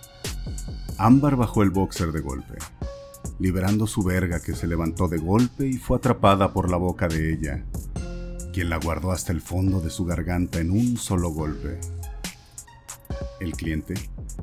Ámbar 0.97 1.35
bajó 1.35 1.61
el 1.63 1.69
boxer 1.69 2.11
de 2.11 2.21
golpe, 2.21 2.55
liberando 3.39 3.87
su 3.87 4.03
verga 4.03 4.39
que 4.39 4.55
se 4.55 4.67
levantó 4.67 5.07
de 5.07 5.17
golpe 5.17 5.67
y 5.67 5.77
fue 5.77 5.97
atrapada 5.97 6.53
por 6.53 6.69
la 6.69 6.77
boca 6.77 7.07
de 7.07 7.33
ella, 7.33 7.65
quien 8.53 8.69
la 8.69 8.77
guardó 8.77 9.11
hasta 9.11 9.31
el 9.31 9.41
fondo 9.41 9.81
de 9.81 9.89
su 9.89 10.05
garganta 10.05 10.59
en 10.59 10.71
un 10.71 10.97
solo 10.97 11.29
golpe. 11.29 11.79
El 13.39 13.53
cliente 13.53 13.95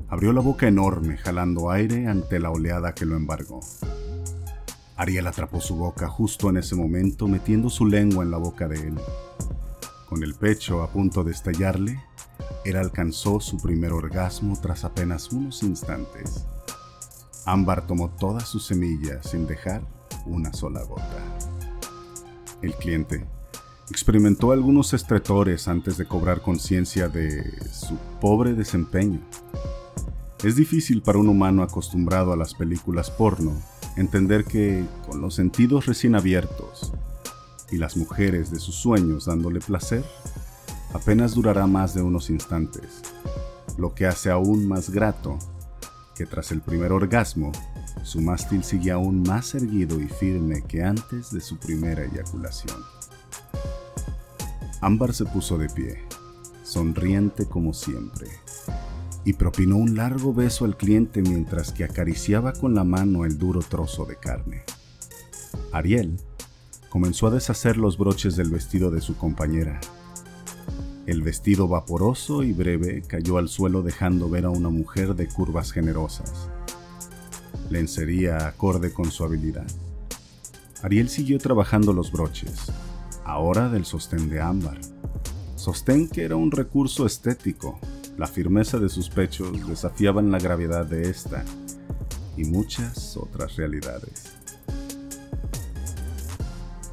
abrió 0.09 0.33
la 0.33 0.41
boca 0.41 0.67
enorme 0.67 1.17
jalando 1.17 1.71
aire 1.71 2.07
ante 2.07 2.39
la 2.39 2.51
oleada 2.51 2.93
que 2.93 3.05
lo 3.05 3.15
embargó. 3.15 3.61
Ariel 4.97 5.27
atrapó 5.27 5.61
su 5.61 5.77
boca 5.77 6.09
justo 6.09 6.49
en 6.49 6.57
ese 6.57 6.75
momento 6.75 7.27
metiendo 7.27 7.69
su 7.69 7.85
lengua 7.85 8.23
en 8.23 8.31
la 8.31 8.37
boca 8.37 8.67
de 8.67 8.75
él. 8.87 8.99
Con 10.09 10.23
el 10.23 10.35
pecho 10.35 10.81
a 10.81 10.91
punto 10.91 11.23
de 11.23 11.31
estallarle, 11.31 12.03
él 12.65 12.75
alcanzó 12.75 13.39
su 13.39 13.57
primer 13.57 13.93
orgasmo 13.93 14.59
tras 14.61 14.83
apenas 14.83 15.31
unos 15.31 15.63
instantes. 15.63 16.45
Ámbar 17.51 17.87
tomó 17.87 18.09
todas 18.09 18.47
sus 18.47 18.63
semillas 18.63 19.27
sin 19.27 19.47
dejar 19.47 19.81
una 20.27 20.53
sola 20.53 20.83
gota. 20.83 21.39
El 22.61 22.75
cliente 22.75 23.25
experimentó 23.89 24.51
algunos 24.51 24.93
estretores 24.93 25.67
antes 25.67 25.97
de 25.97 26.05
cobrar 26.05 26.41
conciencia 26.41 27.09
de 27.09 27.51
su 27.71 27.95
pobre 28.21 28.53
desempeño. 28.53 29.19
Es 30.43 30.57
difícil 30.57 31.01
para 31.01 31.17
un 31.17 31.27
humano 31.27 31.63
acostumbrado 31.63 32.33
a 32.33 32.37
las 32.37 32.53
películas 32.53 33.09
porno 33.09 33.53
entender 33.97 34.45
que, 34.45 34.85
con 35.07 35.19
los 35.19 35.33
sentidos 35.33 35.87
recién 35.87 36.13
abiertos 36.13 36.93
y 37.71 37.77
las 37.77 37.97
mujeres 37.97 38.51
de 38.51 38.59
sus 38.59 38.75
sueños 38.75 39.25
dándole 39.25 39.59
placer, 39.59 40.05
apenas 40.93 41.33
durará 41.33 41.65
más 41.65 41.95
de 41.95 42.03
unos 42.03 42.29
instantes, 42.29 43.01
lo 43.77 43.95
que 43.95 44.05
hace 44.05 44.29
aún 44.29 44.67
más 44.67 44.91
grato 44.91 45.39
que 46.19 46.25
tras 46.25 46.51
el 46.51 46.59
primer 46.59 46.91
orgasmo, 46.91 47.53
su 48.03 48.19
mástil 48.19 48.65
sigue 48.65 48.91
aún 48.91 49.23
más 49.23 49.55
erguido 49.55 50.01
y 50.01 50.09
firme 50.09 50.61
que 50.67 50.83
antes 50.83 51.31
de 51.31 51.39
su 51.39 51.57
primera 51.57 52.03
eyaculación. 52.03 52.75
Ámbar 54.81 55.13
se 55.13 55.23
puso 55.23 55.57
de 55.57 55.69
pie, 55.69 56.03
sonriente 56.61 57.45
como 57.45 57.73
siempre, 57.73 58.27
y 59.23 59.31
propinó 59.31 59.77
un 59.77 59.95
largo 59.95 60.33
beso 60.33 60.65
al 60.65 60.75
cliente 60.75 61.21
mientras 61.21 61.71
que 61.71 61.85
acariciaba 61.85 62.51
con 62.51 62.75
la 62.75 62.83
mano 62.83 63.23
el 63.23 63.37
duro 63.37 63.61
trozo 63.61 64.03
de 64.03 64.17
carne. 64.17 64.63
Ariel 65.71 66.19
comenzó 66.89 67.27
a 67.27 67.31
deshacer 67.31 67.77
los 67.77 67.97
broches 67.97 68.35
del 68.35 68.49
vestido 68.49 68.91
de 68.91 68.99
su 68.99 69.15
compañera 69.15 69.79
el 71.09 71.23
vestido 71.23 71.67
vaporoso 71.67 72.43
y 72.43 72.53
breve 72.53 73.01
cayó 73.01 73.39
al 73.39 73.49
suelo 73.49 73.81
dejando 73.81 74.29
ver 74.29 74.45
a 74.45 74.51
una 74.51 74.69
mujer 74.69 75.15
de 75.15 75.27
curvas 75.27 75.71
generosas. 75.71 76.49
Lencería 77.71 78.47
acorde 78.47 78.93
con 78.93 79.09
su 79.09 79.23
habilidad. 79.23 79.65
Ariel 80.83 81.09
siguió 81.09 81.39
trabajando 81.39 81.93
los 81.93 82.11
broches, 82.11 82.71
ahora 83.25 83.69
del 83.69 83.85
sostén 83.85 84.29
de 84.29 84.39
ámbar. 84.39 84.77
Sostén 85.55 86.07
que 86.07 86.23
era 86.23 86.35
un 86.35 86.51
recurso 86.51 87.07
estético. 87.07 87.79
La 88.15 88.27
firmeza 88.27 88.77
de 88.77 88.89
sus 88.89 89.09
pechos 89.09 89.67
desafiaban 89.67 90.29
la 90.29 90.37
gravedad 90.37 90.85
de 90.85 91.09
esta 91.09 91.43
y 92.37 92.43
muchas 92.43 93.17
otras 93.17 93.55
realidades. 93.55 94.35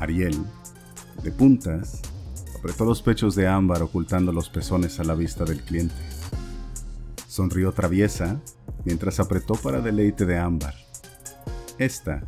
Ariel, 0.01 0.39
de 1.23 1.33
puntas, 1.33 2.01
apretó 2.57 2.87
los 2.87 3.03
pechos 3.03 3.35
de 3.35 3.47
ámbar 3.47 3.83
ocultando 3.83 4.33
los 4.33 4.49
pezones 4.49 4.99
a 4.99 5.05
la 5.05 5.15
vista 5.15 5.45
del 5.45 5.61
cliente. 5.61 5.95
Sonrió 7.29 7.73
traviesa 7.73 8.41
mientras 8.85 9.21
apretó 9.21 9.55
para 9.55 9.81
deleite 9.81 10.25
de 10.25 10.39
ámbar. 10.39 10.75
Esta 11.79 12.23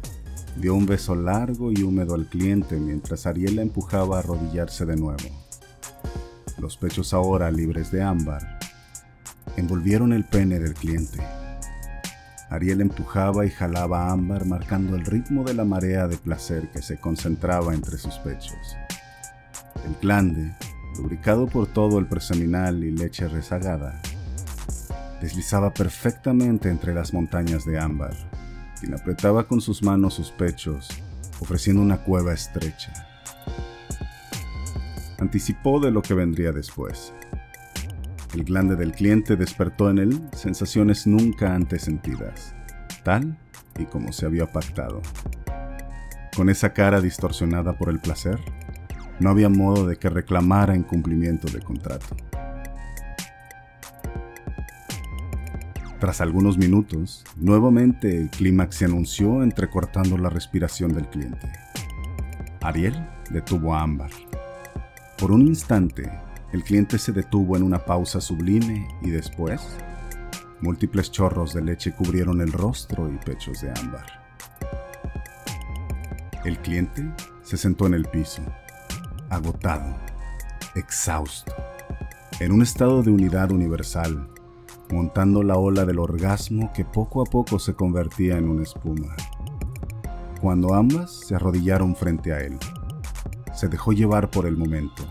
dio 0.57 0.75
un 0.75 0.87
beso 0.87 1.15
largo 1.15 1.73
y 1.73 1.83
húmedo 1.83 2.15
al 2.15 2.27
cliente 2.27 2.77
mientras 2.77 3.27
Ariel 3.27 3.57
la 3.57 3.63
empujaba 3.63 4.17
a 4.17 4.19
arrodillarse 4.19 4.85
de 4.85 4.97
nuevo. 4.97 5.25
Los 6.59 6.77
pechos 6.77 7.15
ahora 7.15 7.51
libres 7.51 7.91
de 7.91 8.03
ámbar 8.03 8.59
envolvieron 9.57 10.13
el 10.13 10.25
pene 10.25 10.59
del 10.59 10.75
cliente. 10.75 11.19
Ariel 12.51 12.81
empujaba 12.81 13.47
y 13.47 13.51
jalaba 13.51 14.11
ámbar 14.11 14.45
marcando 14.45 14.95
el 14.95 15.05
ritmo 15.05 15.45
de 15.45 15.55
la 15.55 15.65
marea 15.65 16.07
de 16.07 16.17
placer 16.17 16.71
que 16.71 16.83
se 16.83 16.99
concentraba 16.99 17.75
entre 17.75 17.97
sus 17.97 18.15
pechos. 18.19 18.77
El 19.87 19.95
glande, 20.01 20.55
lubricado 20.97 21.47
por 21.47 21.67
todo 21.67 21.99
el 21.99 22.07
preseminal 22.07 22.85
y 22.85 22.91
leche 22.91 23.29
rezagada, 23.29 24.01
deslizaba 25.21 25.73
perfectamente 25.75 26.69
entre 26.69 26.95
las 26.95 27.13
montañas 27.13 27.65
de 27.65 27.79
ámbar, 27.79 28.15
quien 28.79 28.95
apretaba 28.95 29.47
con 29.47 29.61
sus 29.61 29.83
manos 29.83 30.15
sus 30.15 30.31
pechos, 30.31 30.89
ofreciendo 31.41 31.83
una 31.83 31.99
cueva 31.99 32.33
estrecha. 32.33 32.93
Anticipó 35.19 35.81
de 35.81 35.91
lo 35.91 36.03
que 36.03 36.15
vendría 36.15 36.53
después. 36.53 37.13
El 38.35 38.45
glande 38.45 38.77
del 38.77 38.93
cliente 38.93 39.37
despertó 39.37 39.91
en 39.91 39.99
él 39.99 40.21
sensaciones 40.33 41.07
nunca 41.07 41.55
antes 41.55 41.83
sentidas, 41.83 42.55
tal 43.03 43.37
y 43.79 43.87
como 43.87 44.13
se 44.13 44.27
había 44.27 44.53
pactado. 44.53 45.03
Con 46.37 46.51
esa 46.51 46.73
cara 46.73 47.01
distorsionada 47.01 47.77
por 47.77 47.89
el 47.89 47.99
placer, 47.99 48.39
no 49.21 49.31
había 49.31 49.49
modo 49.49 49.87
de 49.87 49.97
que 49.97 50.09
reclamara 50.09 50.77
incumplimiento 50.77 51.49
de 51.49 51.61
contrato. 51.61 52.17
Tras 55.99 56.21
algunos 56.21 56.57
minutos, 56.57 57.25
nuevamente 57.37 58.17
el 58.17 58.31
clímax 58.31 58.77
se 58.77 58.85
anunció 58.85 59.43
entrecortando 59.43 60.17
la 60.17 60.31
respiración 60.31 60.93
del 60.95 61.09
cliente. 61.09 61.51
Ariel 62.61 62.95
detuvo 63.31 63.75
a 63.75 63.83
Ámbar. 63.83 64.11
Por 65.19 65.33
un 65.33 65.43
instante, 65.43 66.09
el 66.53 66.63
cliente 66.63 66.99
se 66.99 67.11
detuvo 67.13 67.57
en 67.57 67.65
una 67.65 67.85
pausa 67.85 68.21
sublime 68.21 68.87
y 69.03 69.11
después, 69.11 69.61
múltiples 70.61 71.11
chorros 71.11 71.53
de 71.53 71.63
leche 71.63 71.93
cubrieron 71.93 72.41
el 72.41 72.53
rostro 72.53 73.13
y 73.13 73.17
pechos 73.17 73.61
de 73.61 73.73
Ámbar. 73.81 74.07
El 76.45 76.59
cliente 76.61 77.13
se 77.43 77.57
sentó 77.57 77.87
en 77.89 77.95
el 77.95 78.05
piso, 78.05 78.43
agotado, 79.31 79.95
exhausto, 80.75 81.53
en 82.41 82.53
un 82.53 82.63
estado 82.63 83.03
de 83.03 83.11
unidad 83.11 83.51
universal, 83.51 84.29
montando 84.91 85.43
la 85.43 85.57
ola 85.57 85.85
del 85.85 85.99
orgasmo 85.99 86.73
que 86.73 86.85
poco 86.85 87.21
a 87.23 87.25
poco 87.25 87.59
se 87.59 87.75
convertía 87.75 88.39
en 88.39 88.49
una 88.49 88.63
espuma. 88.63 89.15
Cuando 90.41 90.75
ambas 90.75 91.11
se 91.27 91.35
arrodillaron 91.35 91.97
frente 91.97 92.33
a 92.33 92.41
él, 92.41 92.59
se 93.55 93.69
dejó 93.69 93.93
llevar 93.93 94.31
por 94.31 94.47
el 94.47 94.57
momento. 94.57 95.05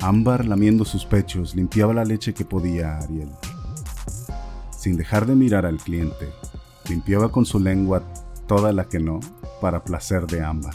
Ámbar, 0.00 0.44
lamiendo 0.44 0.84
sus 0.84 1.06
pechos, 1.06 1.54
limpiaba 1.54 1.94
la 1.94 2.04
leche 2.04 2.34
que 2.34 2.44
podía 2.44 2.96
a 2.96 2.98
Ariel. 2.98 3.30
Sin 4.76 4.96
dejar 4.96 5.24
de 5.24 5.34
mirar 5.34 5.64
al 5.64 5.78
cliente, 5.78 6.30
limpiaba 6.88 7.30
con 7.30 7.46
su 7.46 7.58
lengua 7.58 8.02
toda 8.46 8.72
la 8.72 8.84
que 8.84 8.98
no, 8.98 9.20
para 9.60 9.84
placer 9.84 10.26
de 10.26 10.42
Ámbar. 10.42 10.74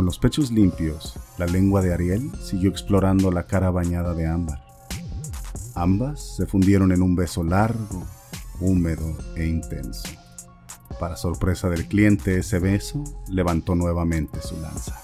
Con 0.00 0.06
los 0.06 0.18
pechos 0.18 0.50
limpios, 0.50 1.14
la 1.36 1.44
lengua 1.44 1.82
de 1.82 1.92
Ariel 1.92 2.32
siguió 2.42 2.70
explorando 2.70 3.30
la 3.30 3.42
cara 3.42 3.70
bañada 3.70 4.14
de 4.14 4.26
Ámbar. 4.26 4.64
Ambas 5.74 6.36
se 6.36 6.46
fundieron 6.46 6.90
en 6.92 7.02
un 7.02 7.14
beso 7.14 7.44
largo, 7.44 8.06
húmedo 8.60 9.14
e 9.36 9.46
intenso. 9.46 10.08
Para 10.98 11.16
sorpresa 11.16 11.68
del 11.68 11.86
cliente, 11.86 12.38
ese 12.38 12.58
beso 12.58 13.04
levantó 13.28 13.74
nuevamente 13.74 14.40
su 14.40 14.58
lanza. 14.58 14.98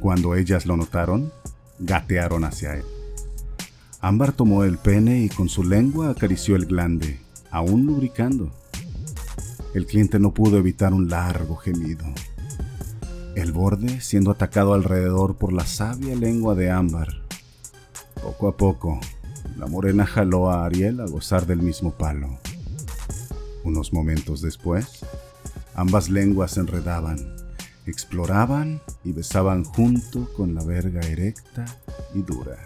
Cuando 0.00 0.36
ellas 0.36 0.64
lo 0.64 0.76
notaron, 0.76 1.32
gatearon 1.80 2.44
hacia 2.44 2.76
él. 2.76 2.84
Ámbar 4.00 4.34
tomó 4.34 4.62
el 4.62 4.78
pene 4.78 5.22
y 5.22 5.28
con 5.30 5.48
su 5.48 5.64
lengua 5.64 6.10
acarició 6.10 6.54
el 6.54 6.66
glande, 6.66 7.18
aún 7.50 7.86
lubricando. 7.86 8.52
El 9.74 9.84
cliente 9.84 10.20
no 10.20 10.32
pudo 10.32 10.58
evitar 10.58 10.94
un 10.94 11.08
largo 11.10 11.56
gemido 11.56 12.04
el 13.36 13.52
borde 13.52 14.00
siendo 14.00 14.30
atacado 14.30 14.72
alrededor 14.72 15.36
por 15.36 15.52
la 15.52 15.66
sabia 15.66 16.16
lengua 16.16 16.54
de 16.54 16.70
ámbar. 16.70 17.08
Poco 18.22 18.48
a 18.48 18.56
poco, 18.56 18.98
la 19.58 19.66
morena 19.66 20.06
jaló 20.06 20.50
a 20.50 20.64
Ariel 20.64 21.00
a 21.00 21.06
gozar 21.06 21.46
del 21.46 21.60
mismo 21.60 21.92
palo. 21.92 22.38
Unos 23.62 23.92
momentos 23.92 24.40
después, 24.40 25.04
ambas 25.74 26.08
lenguas 26.08 26.52
se 26.52 26.60
enredaban, 26.60 27.18
exploraban 27.86 28.80
y 29.04 29.12
besaban 29.12 29.64
junto 29.64 30.32
con 30.32 30.54
la 30.54 30.64
verga 30.64 31.02
erecta 31.02 31.66
y 32.14 32.22
dura. 32.22 32.56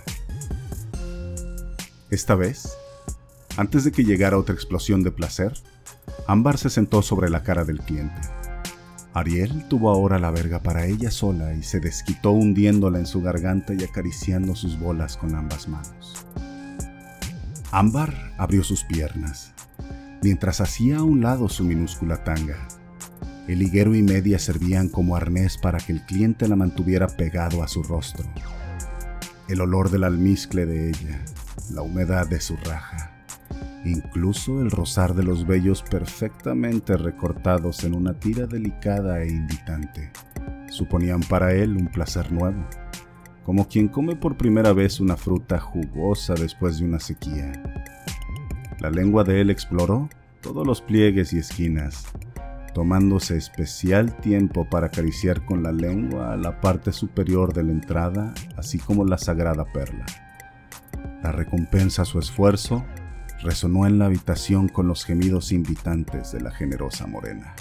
Esta 2.10 2.36
vez, 2.36 2.76
antes 3.56 3.82
de 3.82 3.90
que 3.90 4.04
llegara 4.04 4.38
otra 4.38 4.54
explosión 4.54 5.02
de 5.02 5.10
placer, 5.10 5.52
Ámbar 6.28 6.58
se 6.58 6.70
sentó 6.70 7.02
sobre 7.02 7.28
la 7.28 7.42
cara 7.42 7.64
del 7.64 7.80
cliente. 7.80 8.39
Ariel 9.12 9.64
tuvo 9.68 9.90
ahora 9.90 10.20
la 10.20 10.30
verga 10.30 10.62
para 10.62 10.86
ella 10.86 11.10
sola 11.10 11.52
y 11.54 11.62
se 11.64 11.80
desquitó 11.80 12.30
hundiéndola 12.30 13.00
en 13.00 13.06
su 13.06 13.20
garganta 13.20 13.74
y 13.74 13.82
acariciando 13.82 14.54
sus 14.54 14.78
bolas 14.78 15.16
con 15.16 15.34
ambas 15.34 15.66
manos. 15.68 16.26
Ámbar 17.72 18.34
abrió 18.38 18.62
sus 18.62 18.84
piernas, 18.84 19.52
mientras 20.22 20.60
hacía 20.60 20.98
a 20.98 21.02
un 21.02 21.22
lado 21.22 21.48
su 21.48 21.64
minúscula 21.64 22.22
tanga. 22.22 22.68
El 23.48 23.62
higuero 23.62 23.96
y 23.96 24.02
media 24.02 24.38
servían 24.38 24.88
como 24.88 25.16
arnés 25.16 25.58
para 25.58 25.78
que 25.78 25.92
el 25.92 26.02
cliente 26.06 26.46
la 26.46 26.54
mantuviera 26.54 27.08
pegado 27.08 27.64
a 27.64 27.68
su 27.68 27.82
rostro. 27.82 28.24
El 29.48 29.60
olor 29.60 29.90
del 29.90 30.04
almizcle 30.04 30.66
de 30.66 30.90
ella, 30.90 31.24
la 31.72 31.82
humedad 31.82 32.28
de 32.28 32.40
su 32.40 32.56
raja, 32.56 33.09
incluso 33.84 34.60
el 34.60 34.70
rozar 34.70 35.14
de 35.14 35.22
los 35.22 35.46
vellos 35.46 35.82
perfectamente 35.82 36.96
recortados 36.96 37.84
en 37.84 37.94
una 37.94 38.14
tira 38.14 38.46
delicada 38.46 39.22
e 39.22 39.28
invitante, 39.28 40.10
suponían 40.68 41.20
para 41.20 41.52
él 41.52 41.76
un 41.76 41.88
placer 41.88 42.30
nuevo, 42.32 42.64
como 43.44 43.68
quien 43.68 43.88
come 43.88 44.16
por 44.16 44.36
primera 44.36 44.72
vez 44.72 45.00
una 45.00 45.16
fruta 45.16 45.58
jugosa 45.58 46.34
después 46.34 46.78
de 46.78 46.84
una 46.84 47.00
sequía. 47.00 47.52
La 48.80 48.90
lengua 48.90 49.24
de 49.24 49.40
él 49.40 49.50
exploró 49.50 50.08
todos 50.40 50.66
los 50.66 50.80
pliegues 50.80 51.32
y 51.32 51.38
esquinas, 51.38 52.06
tomándose 52.74 53.36
especial 53.36 54.16
tiempo 54.18 54.68
para 54.68 54.86
acariciar 54.86 55.44
con 55.44 55.62
la 55.62 55.72
lengua 55.72 56.36
la 56.36 56.60
parte 56.60 56.92
superior 56.92 57.52
de 57.52 57.64
la 57.64 57.72
entrada, 57.72 58.32
así 58.56 58.78
como 58.78 59.04
la 59.04 59.18
sagrada 59.18 59.64
perla. 59.64 60.06
La 61.22 61.32
recompensa 61.32 62.02
a 62.02 62.06
su 62.06 62.18
esfuerzo 62.18 62.84
resonó 63.42 63.86
en 63.86 63.98
la 63.98 64.06
habitación 64.06 64.68
con 64.68 64.86
los 64.88 65.04
gemidos 65.04 65.52
invitantes 65.52 66.32
de 66.32 66.40
la 66.40 66.50
generosa 66.50 67.06
morena. 67.06 67.54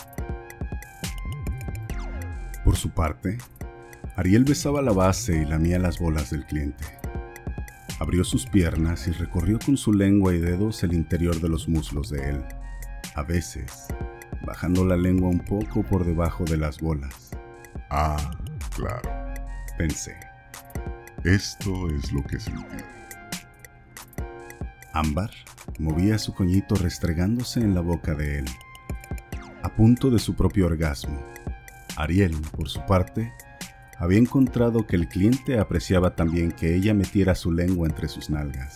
Por 2.63 2.75
su 2.75 2.89
parte, 2.91 3.37
Ariel 4.15 4.43
besaba 4.43 4.81
la 4.81 4.91
base 4.91 5.41
y 5.41 5.45
lamía 5.45 5.79
las 5.79 5.99
bolas 5.99 6.29
del 6.29 6.45
cliente. 6.45 6.83
Abrió 7.99 8.23
sus 8.23 8.45
piernas 8.45 9.07
y 9.07 9.11
recorrió 9.11 9.59
con 9.59 9.77
su 9.77 9.93
lengua 9.93 10.33
y 10.33 10.39
dedos 10.39 10.83
el 10.83 10.93
interior 10.93 11.39
de 11.39 11.49
los 11.49 11.67
muslos 11.67 12.09
de 12.09 12.29
él, 12.29 12.43
a 13.15 13.23
veces 13.23 13.87
bajando 14.45 14.85
la 14.85 14.97
lengua 14.97 15.29
un 15.29 15.39
poco 15.39 15.83
por 15.83 16.05
debajo 16.05 16.43
de 16.45 16.57
las 16.57 16.79
bolas. 16.79 17.31
Ah, 17.89 18.31
claro, 18.75 19.09
pensé. 19.77 20.15
Esto 21.23 21.89
es 21.89 22.11
lo 22.11 22.23
que 22.23 22.39
sentí. 22.39 22.98
Ámbar 24.93 25.29
movía 25.77 26.17
su 26.17 26.33
coñito 26.33 26.75
restregándose 26.75 27.59
en 27.59 27.75
la 27.75 27.81
boca 27.81 28.15
de 28.15 28.39
él, 28.39 28.45
a 29.61 29.69
punto 29.75 30.09
de 30.09 30.17
su 30.17 30.35
propio 30.35 30.65
orgasmo. 30.65 31.23
Ariel, 31.95 32.35
por 32.55 32.69
su 32.69 32.83
parte, 32.85 33.31
había 33.97 34.17
encontrado 34.17 34.87
que 34.87 34.95
el 34.95 35.07
cliente 35.07 35.59
apreciaba 35.59 36.15
también 36.15 36.51
que 36.51 36.75
ella 36.75 36.95
metiera 36.95 37.35
su 37.35 37.51
lengua 37.51 37.87
entre 37.87 38.07
sus 38.07 38.31
nalgas. 38.31 38.73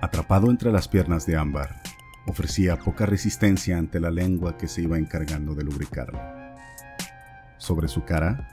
Atrapado 0.00 0.50
entre 0.50 0.72
las 0.72 0.88
piernas 0.88 1.26
de 1.26 1.36
Ámbar, 1.36 1.82
ofrecía 2.26 2.78
poca 2.78 3.04
resistencia 3.04 3.76
ante 3.76 4.00
la 4.00 4.10
lengua 4.10 4.56
que 4.56 4.68
se 4.68 4.82
iba 4.82 4.96
encargando 4.96 5.54
de 5.54 5.64
lubricarlo. 5.64 6.20
Sobre 7.58 7.88
su 7.88 8.04
cara, 8.04 8.48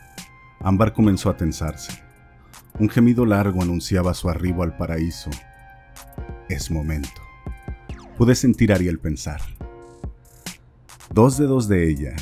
Ámbar 0.59 0.93
comenzó 0.93 1.29
a 1.29 1.37
tensarse. 1.37 2.03
Un 2.77 2.89
gemido 2.89 3.25
largo 3.25 3.61
anunciaba 3.61 4.13
su 4.13 4.29
arribo 4.29 4.63
al 4.63 4.75
paraíso 4.75 5.29
es 6.49 6.71
momento. 6.71 7.21
Pude 8.17 8.35
sentir 8.35 8.71
a 8.71 8.75
Ariel 8.75 8.99
pensar. 8.99 9.41
Dos 11.13 11.37
dedos 11.37 11.67
de 11.67 11.89
ella, 11.89 12.15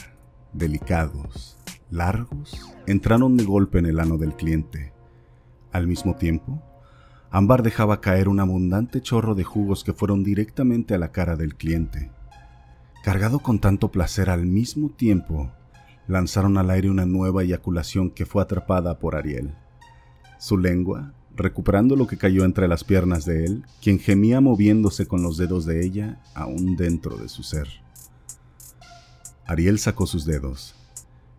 delicados, 0.53 1.57
largos, 1.89 2.73
entraron 2.87 3.37
de 3.37 3.43
golpe 3.43 3.79
en 3.79 3.85
el 3.85 3.99
ano 3.99 4.17
del 4.17 4.35
cliente. 4.35 4.93
Al 5.71 5.87
mismo 5.87 6.15
tiempo, 6.15 6.61
Ámbar 7.29 7.63
dejaba 7.63 8.01
caer 8.01 8.27
un 8.27 8.41
abundante 8.41 9.01
chorro 9.01 9.35
de 9.35 9.45
jugos 9.45 9.85
que 9.85 9.93
fueron 9.93 10.23
directamente 10.23 10.93
a 10.93 10.97
la 10.97 11.13
cara 11.13 11.37
del 11.37 11.55
cliente. 11.55 12.11
Cargado 13.03 13.39
con 13.39 13.59
tanto 13.59 13.89
placer 13.89 14.29
al 14.29 14.45
mismo 14.45 14.89
tiempo, 14.89 15.51
lanzaron 16.07 16.57
al 16.57 16.69
aire 16.69 16.89
una 16.89 17.05
nueva 17.05 17.43
eyaculación 17.43 18.09
que 18.09 18.25
fue 18.25 18.43
atrapada 18.43 18.99
por 18.99 19.15
Ariel. 19.15 19.55
Su 20.39 20.57
lengua 20.57 21.13
recuperando 21.35 21.95
lo 21.95 22.07
que 22.07 22.17
cayó 22.17 22.45
entre 22.45 22.67
las 22.67 22.83
piernas 22.83 23.25
de 23.25 23.45
él, 23.45 23.63
quien 23.81 23.99
gemía 23.99 24.41
moviéndose 24.41 25.07
con 25.07 25.23
los 25.23 25.37
dedos 25.37 25.65
de 25.65 25.85
ella 25.85 26.21
aún 26.33 26.75
dentro 26.75 27.17
de 27.17 27.29
su 27.29 27.43
ser. 27.43 27.67
Ariel 29.45 29.79
sacó 29.79 30.07
sus 30.07 30.25
dedos. 30.25 30.75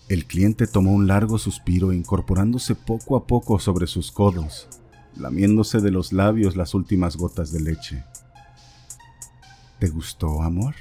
El 0.09 0.27
cliente 0.27 0.67
tomó 0.67 0.93
un 0.93 1.07
largo 1.07 1.39
suspiro 1.39 1.93
incorporándose 1.93 2.75
poco 2.75 3.17
a 3.17 3.27
poco 3.27 3.59
sobre 3.59 3.87
sus 3.87 4.13
codos, 4.13 4.69
lamiéndose 5.17 5.81
de 5.81 5.91
los 5.91 6.13
labios 6.13 6.57
las 6.57 6.75
últimas 6.75 7.17
gotas 7.17 7.53
de 7.53 7.61
leche. 7.61 8.05
¿Te 9.79 9.89
gustó, 9.89 10.43
amor? 10.43 10.75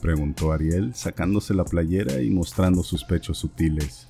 preguntó 0.00 0.52
Ariel, 0.52 0.94
sacándose 0.94 1.54
la 1.54 1.64
playera 1.64 2.22
y 2.22 2.30
mostrando 2.30 2.82
sus 2.82 3.04
pechos 3.04 3.38
sutiles. 3.38 4.08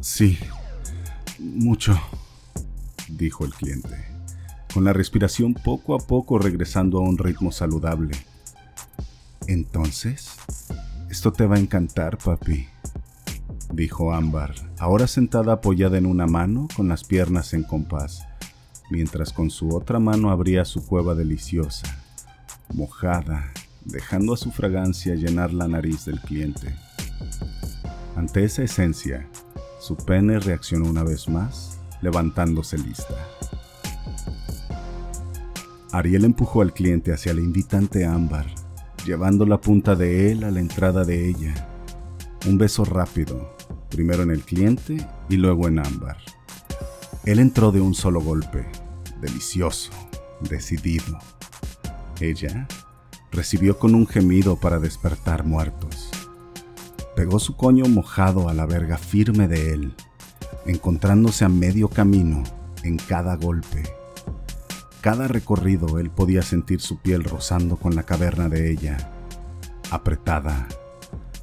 Sí, 0.00 0.38
mucho, 1.38 1.98
dijo 3.08 3.44
el 3.44 3.52
cliente, 3.52 4.04
con 4.72 4.84
la 4.84 4.92
respiración 4.92 5.54
poco 5.54 5.94
a 5.94 5.98
poco 5.98 6.38
regresando 6.38 6.98
a 6.98 7.02
un 7.02 7.18
ritmo 7.18 7.52
saludable. 7.52 8.12
Entonces, 9.46 10.36
esto 11.10 11.32
te 11.32 11.46
va 11.46 11.56
a 11.56 11.60
encantar, 11.60 12.18
papi, 12.18 12.66
dijo 13.72 14.12
Ámbar, 14.12 14.54
ahora 14.78 15.06
sentada 15.06 15.54
apoyada 15.54 15.98
en 15.98 16.06
una 16.06 16.26
mano 16.26 16.68
con 16.74 16.88
las 16.88 17.04
piernas 17.04 17.54
en 17.54 17.62
compás, 17.62 18.26
mientras 18.90 19.32
con 19.32 19.50
su 19.50 19.74
otra 19.74 19.98
mano 19.98 20.30
abría 20.30 20.64
su 20.64 20.86
cueva 20.86 21.14
deliciosa, 21.14 22.02
mojada, 22.72 23.52
dejando 23.84 24.34
a 24.34 24.36
su 24.36 24.50
fragancia 24.50 25.14
llenar 25.14 25.52
la 25.52 25.68
nariz 25.68 26.04
del 26.04 26.20
cliente. 26.20 26.74
Ante 28.16 28.44
esa 28.44 28.62
esencia, 28.62 29.28
su 29.80 29.96
pene 29.96 30.38
reaccionó 30.38 30.88
una 30.88 31.02
vez 31.02 31.28
más 31.28 31.78
levantándose 32.04 32.78
lista. 32.78 33.14
Ariel 35.90 36.24
empujó 36.24 36.60
al 36.60 36.74
cliente 36.74 37.12
hacia 37.12 37.32
la 37.34 37.40
invitante 37.40 38.04
ámbar, 38.04 38.46
llevando 39.06 39.46
la 39.46 39.60
punta 39.60 39.94
de 39.96 40.30
él 40.30 40.44
a 40.44 40.50
la 40.50 40.60
entrada 40.60 41.04
de 41.04 41.28
ella. 41.28 41.54
Un 42.46 42.58
beso 42.58 42.84
rápido, 42.84 43.56
primero 43.90 44.22
en 44.22 44.30
el 44.30 44.42
cliente 44.42 44.96
y 45.28 45.36
luego 45.36 45.66
en 45.66 45.78
ámbar. 45.78 46.18
Él 47.24 47.38
entró 47.38 47.72
de 47.72 47.80
un 47.80 47.94
solo 47.94 48.20
golpe, 48.20 48.66
delicioso, 49.20 49.92
decidido. 50.40 51.18
Ella 52.20 52.68
recibió 53.32 53.78
con 53.78 53.94
un 53.94 54.06
gemido 54.06 54.56
para 54.56 54.78
despertar 54.78 55.44
muertos. 55.44 56.10
Pegó 57.16 57.38
su 57.38 57.56
coño 57.56 57.86
mojado 57.86 58.48
a 58.48 58.54
la 58.54 58.66
verga 58.66 58.98
firme 58.98 59.48
de 59.48 59.72
él, 59.72 59.94
encontrándose 60.66 61.44
a 61.44 61.48
medio 61.48 61.88
camino 61.88 62.42
en 62.82 62.96
cada 62.96 63.36
golpe. 63.36 63.82
Cada 65.00 65.28
recorrido 65.28 65.98
él 65.98 66.10
podía 66.10 66.42
sentir 66.42 66.80
su 66.80 66.98
piel 66.98 67.24
rozando 67.24 67.76
con 67.76 67.94
la 67.94 68.04
caverna 68.04 68.48
de 68.48 68.70
ella, 68.70 69.12
apretada, 69.90 70.66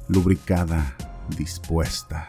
lubricada, 0.08 0.96
dispuesta. 1.36 2.26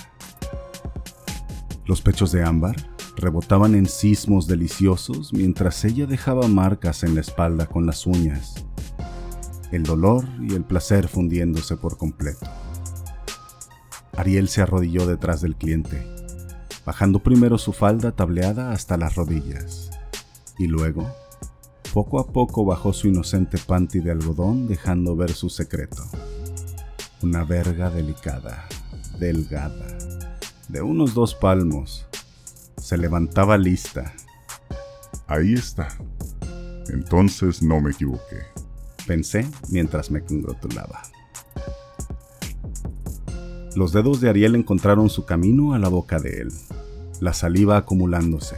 Los 1.85 2.01
pechos 2.01 2.31
de 2.31 2.43
ámbar 2.43 2.75
rebotaban 3.15 3.75
en 3.75 3.87
sismos 3.87 4.47
deliciosos 4.47 5.33
mientras 5.33 5.83
ella 5.85 6.05
dejaba 6.05 6.47
marcas 6.47 7.03
en 7.03 7.15
la 7.15 7.21
espalda 7.21 7.65
con 7.65 7.85
las 7.85 8.05
uñas, 8.05 8.65
el 9.71 9.83
dolor 9.83 10.25
y 10.39 10.53
el 10.53 10.63
placer 10.63 11.07
fundiéndose 11.07 11.77
por 11.77 11.97
completo. 11.97 12.47
Ariel 14.15 14.47
se 14.47 14.61
arrodilló 14.61 15.07
detrás 15.07 15.41
del 15.41 15.55
cliente, 15.55 16.12
bajando 16.85 17.19
primero 17.19 17.57
su 17.57 17.73
falda 17.73 18.11
tableada 18.11 18.71
hasta 18.71 18.97
las 18.97 19.15
rodillas, 19.15 19.89
y 20.57 20.67
luego, 20.67 21.09
poco 21.93 22.19
a 22.19 22.27
poco 22.27 22.65
bajó 22.65 22.93
su 22.93 23.07
inocente 23.07 23.57
panty 23.57 23.99
de 23.99 24.11
algodón 24.11 24.67
dejando 24.67 25.15
ver 25.15 25.31
su 25.31 25.49
secreto. 25.49 26.03
Una 27.21 27.43
verga 27.43 27.89
delicada, 27.89 28.65
delgada, 29.19 29.97
de 30.67 30.81
unos 30.81 31.13
dos 31.13 31.35
palmos, 31.35 32.07
se 32.77 32.97
levantaba 32.97 33.57
lista. 33.57 34.13
Ahí 35.27 35.53
está. 35.53 35.87
Entonces 36.89 37.63
no 37.63 37.79
me 37.79 37.91
equivoqué. 37.91 38.41
Pensé 39.07 39.47
mientras 39.69 40.11
me 40.11 40.21
congratulaba. 40.21 41.01
Los 43.75 43.91
dedos 43.91 44.21
de 44.21 44.29
Ariel 44.29 44.53
encontraron 44.53 45.09
su 45.09 45.25
camino 45.25 45.73
a 45.73 45.79
la 45.79 45.87
boca 45.87 46.19
de 46.19 46.41
él, 46.41 46.53
la 47.19 47.33
saliva 47.33 47.75
acumulándose. 47.75 48.55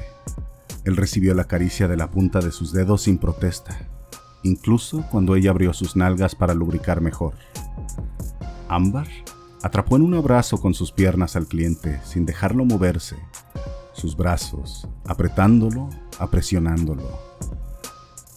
Él 0.84 0.98
recibió 0.98 1.34
la 1.34 1.46
caricia 1.46 1.88
de 1.88 1.96
la 1.96 2.12
punta 2.12 2.40
de 2.40 2.52
sus 2.52 2.74
dedos 2.74 3.04
sin 3.04 3.18
protesta, 3.18 3.88
incluso 4.44 5.06
cuando 5.12 5.38
ella 5.38 5.52
abrió 5.52 5.72
sus 5.72 5.96
nalgas 5.96 6.36
para 6.36 6.54
lubricar 6.54 7.00
mejor. 7.00 7.34
Ámbar 8.68 9.08
atrapó 9.64 9.96
en 9.96 10.02
un 10.02 10.16
abrazo 10.16 10.60
con 10.60 10.74
sus 10.74 10.92
piernas 10.92 11.38
al 11.38 11.48
cliente 11.48 12.02
sin 12.04 12.26
dejarlo 12.26 12.66
moverse, 12.66 13.16
sus 13.94 14.18
brazos, 14.18 14.86
apretándolo, 15.06 15.90
apresionándolo. 16.20 17.08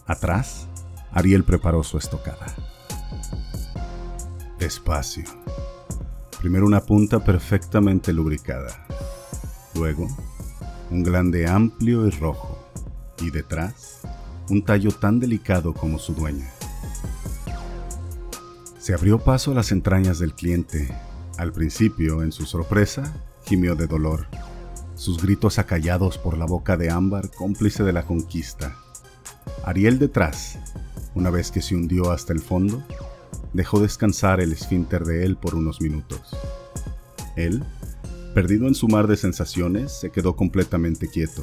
Atrás, 0.06 0.68
Ariel 1.10 1.42
preparó 1.42 1.82
su 1.82 1.98
estocada. 1.98 2.54
Despacio 4.60 5.24
Primero 6.40 6.66
una 6.66 6.80
punta 6.80 7.24
perfectamente 7.24 8.12
lubricada. 8.12 8.86
Luego, 9.74 10.06
un 10.90 11.02
glande 11.02 11.48
amplio 11.48 12.06
y 12.06 12.10
rojo. 12.10 12.58
Y 13.20 13.30
detrás, 13.30 14.00
un 14.48 14.64
tallo 14.64 14.92
tan 14.92 15.18
delicado 15.18 15.74
como 15.74 15.98
su 15.98 16.14
dueña. 16.14 16.48
Se 18.78 18.94
abrió 18.94 19.18
paso 19.18 19.50
a 19.50 19.54
las 19.54 19.72
entrañas 19.72 20.20
del 20.20 20.32
cliente. 20.32 20.94
Al 21.36 21.52
principio, 21.52 22.22
en 22.22 22.30
su 22.30 22.46
sorpresa, 22.46 23.12
gimió 23.44 23.74
de 23.74 23.86
dolor. 23.86 24.28
Sus 24.94 25.20
gritos 25.20 25.58
acallados 25.58 26.18
por 26.18 26.38
la 26.38 26.46
boca 26.46 26.76
de 26.76 26.90
ámbar, 26.90 27.30
cómplice 27.30 27.82
de 27.82 27.92
la 27.92 28.04
conquista. 28.04 28.76
Ariel 29.64 29.98
detrás, 29.98 30.58
una 31.14 31.30
vez 31.30 31.50
que 31.50 31.62
se 31.62 31.74
hundió 31.74 32.10
hasta 32.10 32.32
el 32.32 32.40
fondo, 32.40 32.82
dejó 33.52 33.80
descansar 33.80 34.40
el 34.40 34.52
esfínter 34.52 35.04
de 35.04 35.24
él 35.24 35.36
por 35.36 35.54
unos 35.54 35.80
minutos. 35.80 36.20
Él, 37.36 37.64
perdido 38.34 38.66
en 38.66 38.74
su 38.74 38.88
mar 38.88 39.06
de 39.06 39.16
sensaciones, 39.16 39.92
se 39.92 40.10
quedó 40.10 40.36
completamente 40.36 41.08
quieto, 41.08 41.42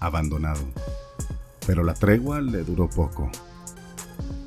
abandonado. 0.00 0.62
Pero 1.66 1.82
la 1.82 1.94
tregua 1.94 2.40
le 2.40 2.62
duró 2.64 2.88
poco. 2.88 3.30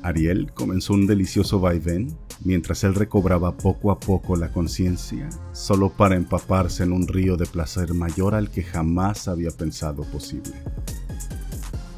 Ariel 0.02 0.52
comenzó 0.52 0.94
un 0.94 1.06
delicioso 1.06 1.60
vaivén 1.60 2.16
mientras 2.44 2.84
él 2.84 2.94
recobraba 2.94 3.56
poco 3.56 3.90
a 3.90 4.00
poco 4.00 4.36
la 4.36 4.50
conciencia, 4.50 5.28
solo 5.52 5.90
para 5.90 6.16
empaparse 6.16 6.82
en 6.82 6.92
un 6.92 7.06
río 7.06 7.36
de 7.36 7.46
placer 7.46 7.94
mayor 7.94 8.34
al 8.34 8.50
que 8.50 8.62
jamás 8.62 9.28
había 9.28 9.50
pensado 9.50 10.04
posible. 10.04 10.54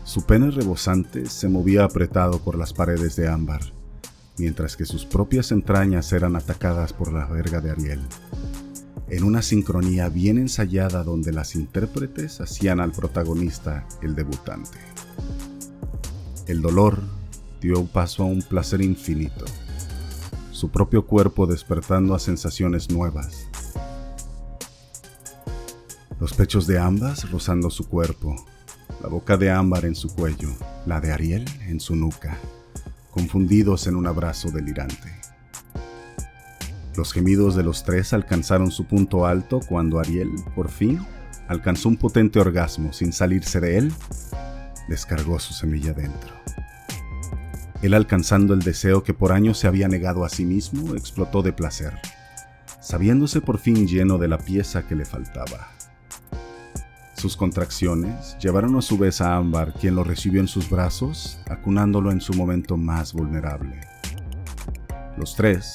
Su 0.04 0.26
pene 0.26 0.50
rebosante 0.50 1.26
se 1.26 1.48
movía 1.48 1.84
apretado 1.84 2.38
por 2.40 2.58
las 2.58 2.72
paredes 2.72 3.16
de 3.16 3.28
ámbar, 3.28 3.72
mientras 4.38 4.76
que 4.76 4.84
sus 4.84 5.04
propias 5.04 5.52
entrañas 5.52 6.12
eran 6.12 6.36
atacadas 6.36 6.92
por 6.92 7.12
la 7.12 7.26
verga 7.26 7.60
de 7.60 7.70
Ariel, 7.70 8.00
en 9.08 9.24
una 9.24 9.42
sincronía 9.42 10.08
bien 10.08 10.38
ensayada 10.38 11.04
donde 11.04 11.32
las 11.32 11.54
intérpretes 11.54 12.40
hacían 12.40 12.80
al 12.80 12.92
protagonista 12.92 13.86
el 14.00 14.14
debutante. 14.14 14.78
El 16.46 16.62
dolor 16.62 16.98
dio 17.60 17.84
paso 17.84 18.22
a 18.24 18.26
un 18.26 18.42
placer 18.42 18.80
infinito, 18.80 19.44
su 20.50 20.70
propio 20.70 21.06
cuerpo 21.06 21.46
despertando 21.46 22.14
a 22.14 22.18
sensaciones 22.18 22.90
nuevas. 22.90 23.48
Los 26.18 26.32
pechos 26.34 26.66
de 26.66 26.78
ambas 26.78 27.30
rozando 27.30 27.68
su 27.68 27.88
cuerpo, 27.88 28.36
la 29.02 29.08
boca 29.08 29.36
de 29.36 29.50
ámbar 29.50 29.84
en 29.84 29.94
su 29.94 30.08
cuello, 30.08 30.50
la 30.86 31.00
de 31.00 31.12
Ariel 31.12 31.44
en 31.66 31.80
su 31.80 31.96
nuca 31.96 32.38
confundidos 33.12 33.86
en 33.86 33.94
un 33.94 34.08
abrazo 34.08 34.50
delirante. 34.50 35.12
Los 36.96 37.12
gemidos 37.12 37.54
de 37.54 37.62
los 37.62 37.84
tres 37.84 38.12
alcanzaron 38.12 38.70
su 38.70 38.86
punto 38.86 39.24
alto 39.26 39.60
cuando 39.60 40.00
Ariel, 40.00 40.30
por 40.56 40.68
fin, 40.68 41.00
alcanzó 41.46 41.88
un 41.88 41.96
potente 41.96 42.40
orgasmo 42.40 42.92
sin 42.92 43.12
salirse 43.12 43.60
de 43.60 43.78
él, 43.78 43.92
descargó 44.88 45.38
su 45.38 45.54
semilla 45.54 45.92
dentro. 45.92 46.34
Él 47.82 47.94
alcanzando 47.94 48.54
el 48.54 48.60
deseo 48.60 49.02
que 49.02 49.14
por 49.14 49.32
años 49.32 49.58
se 49.58 49.66
había 49.66 49.88
negado 49.88 50.24
a 50.24 50.28
sí 50.28 50.44
mismo, 50.44 50.94
explotó 50.94 51.42
de 51.42 51.52
placer, 51.52 51.94
sabiéndose 52.80 53.40
por 53.40 53.58
fin 53.58 53.86
lleno 53.86 54.18
de 54.18 54.28
la 54.28 54.38
pieza 54.38 54.86
que 54.86 54.94
le 54.94 55.04
faltaba. 55.04 55.70
Sus 57.22 57.36
contracciones 57.36 58.36
llevaron 58.40 58.74
a 58.74 58.82
su 58.82 58.98
vez 58.98 59.20
a 59.20 59.36
Ámbar, 59.36 59.74
quien 59.74 59.94
lo 59.94 60.02
recibió 60.02 60.40
en 60.40 60.48
sus 60.48 60.68
brazos, 60.68 61.38
acunándolo 61.48 62.10
en 62.10 62.20
su 62.20 62.34
momento 62.34 62.76
más 62.76 63.12
vulnerable. 63.12 63.78
Los 65.16 65.36
tres, 65.36 65.72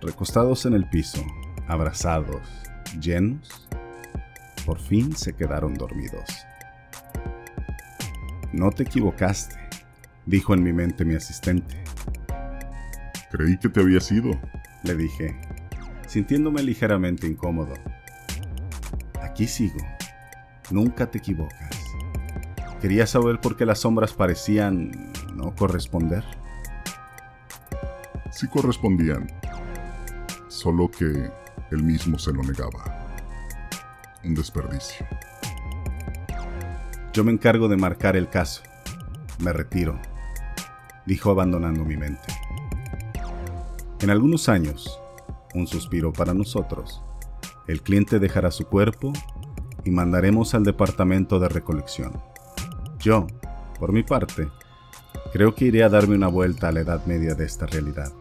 recostados 0.00 0.66
en 0.66 0.74
el 0.74 0.88
piso, 0.88 1.24
abrazados, 1.68 2.40
llenos, 3.00 3.68
por 4.66 4.80
fin 4.80 5.14
se 5.14 5.32
quedaron 5.32 5.74
dormidos. 5.74 6.28
No 8.52 8.72
te 8.72 8.82
equivocaste, 8.82 9.54
dijo 10.26 10.54
en 10.54 10.64
mi 10.64 10.72
mente 10.72 11.04
mi 11.04 11.14
asistente. 11.14 11.84
Creí 13.30 13.56
que 13.58 13.68
te 13.68 13.78
habías 13.78 14.10
ido, 14.10 14.32
le 14.82 14.96
dije, 14.96 15.40
sintiéndome 16.08 16.64
ligeramente 16.64 17.28
incómodo. 17.28 17.74
Aquí 19.22 19.46
sigo, 19.46 19.78
Nunca 20.70 21.10
te 21.10 21.18
equivocas. 21.18 21.76
Quería 22.80 23.06
saber 23.06 23.40
por 23.40 23.56
qué 23.56 23.66
las 23.66 23.80
sombras 23.80 24.12
parecían 24.12 25.12
no 25.34 25.54
corresponder. 25.54 26.24
Sí 28.30 28.46
correspondían, 28.46 29.26
solo 30.48 30.90
que 30.90 31.30
él 31.70 31.82
mismo 31.82 32.18
se 32.18 32.32
lo 32.32 32.42
negaba. 32.42 33.06
Un 34.24 34.34
desperdicio. 34.34 35.06
Yo 37.12 37.24
me 37.24 37.32
encargo 37.32 37.68
de 37.68 37.76
marcar 37.76 38.16
el 38.16 38.28
caso. 38.28 38.62
Me 39.40 39.52
retiro, 39.52 39.98
dijo 41.06 41.30
abandonando 41.30 41.84
mi 41.84 41.96
mente. 41.96 42.32
En 44.00 44.10
algunos 44.10 44.48
años, 44.48 45.00
un 45.54 45.66
suspiro 45.66 46.12
para 46.12 46.32
nosotros, 46.32 47.02
el 47.66 47.82
cliente 47.82 48.18
dejará 48.18 48.50
su 48.50 48.66
cuerpo 48.66 49.12
y 49.84 49.90
mandaremos 49.90 50.54
al 50.54 50.64
departamento 50.64 51.38
de 51.38 51.48
recolección. 51.48 52.12
Yo, 52.98 53.26
por 53.78 53.92
mi 53.92 54.02
parte, 54.02 54.48
creo 55.32 55.54
que 55.54 55.66
iré 55.66 55.82
a 55.82 55.88
darme 55.88 56.14
una 56.14 56.28
vuelta 56.28 56.68
a 56.68 56.72
la 56.72 56.80
edad 56.80 57.04
media 57.06 57.34
de 57.34 57.44
esta 57.44 57.66
realidad. 57.66 58.12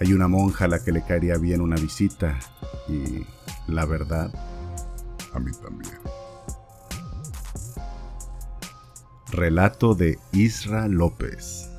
Hay 0.00 0.12
una 0.12 0.26
monja 0.28 0.64
a 0.64 0.68
la 0.68 0.82
que 0.82 0.92
le 0.92 1.04
caería 1.04 1.36
bien 1.36 1.60
una 1.60 1.76
visita 1.76 2.38
y, 2.88 3.24
la 3.68 3.86
verdad, 3.86 4.32
a 5.32 5.38
mí 5.38 5.52
también. 5.62 5.94
Relato 9.30 9.94
de 9.94 10.18
Isra 10.32 10.88
López. 10.88 11.71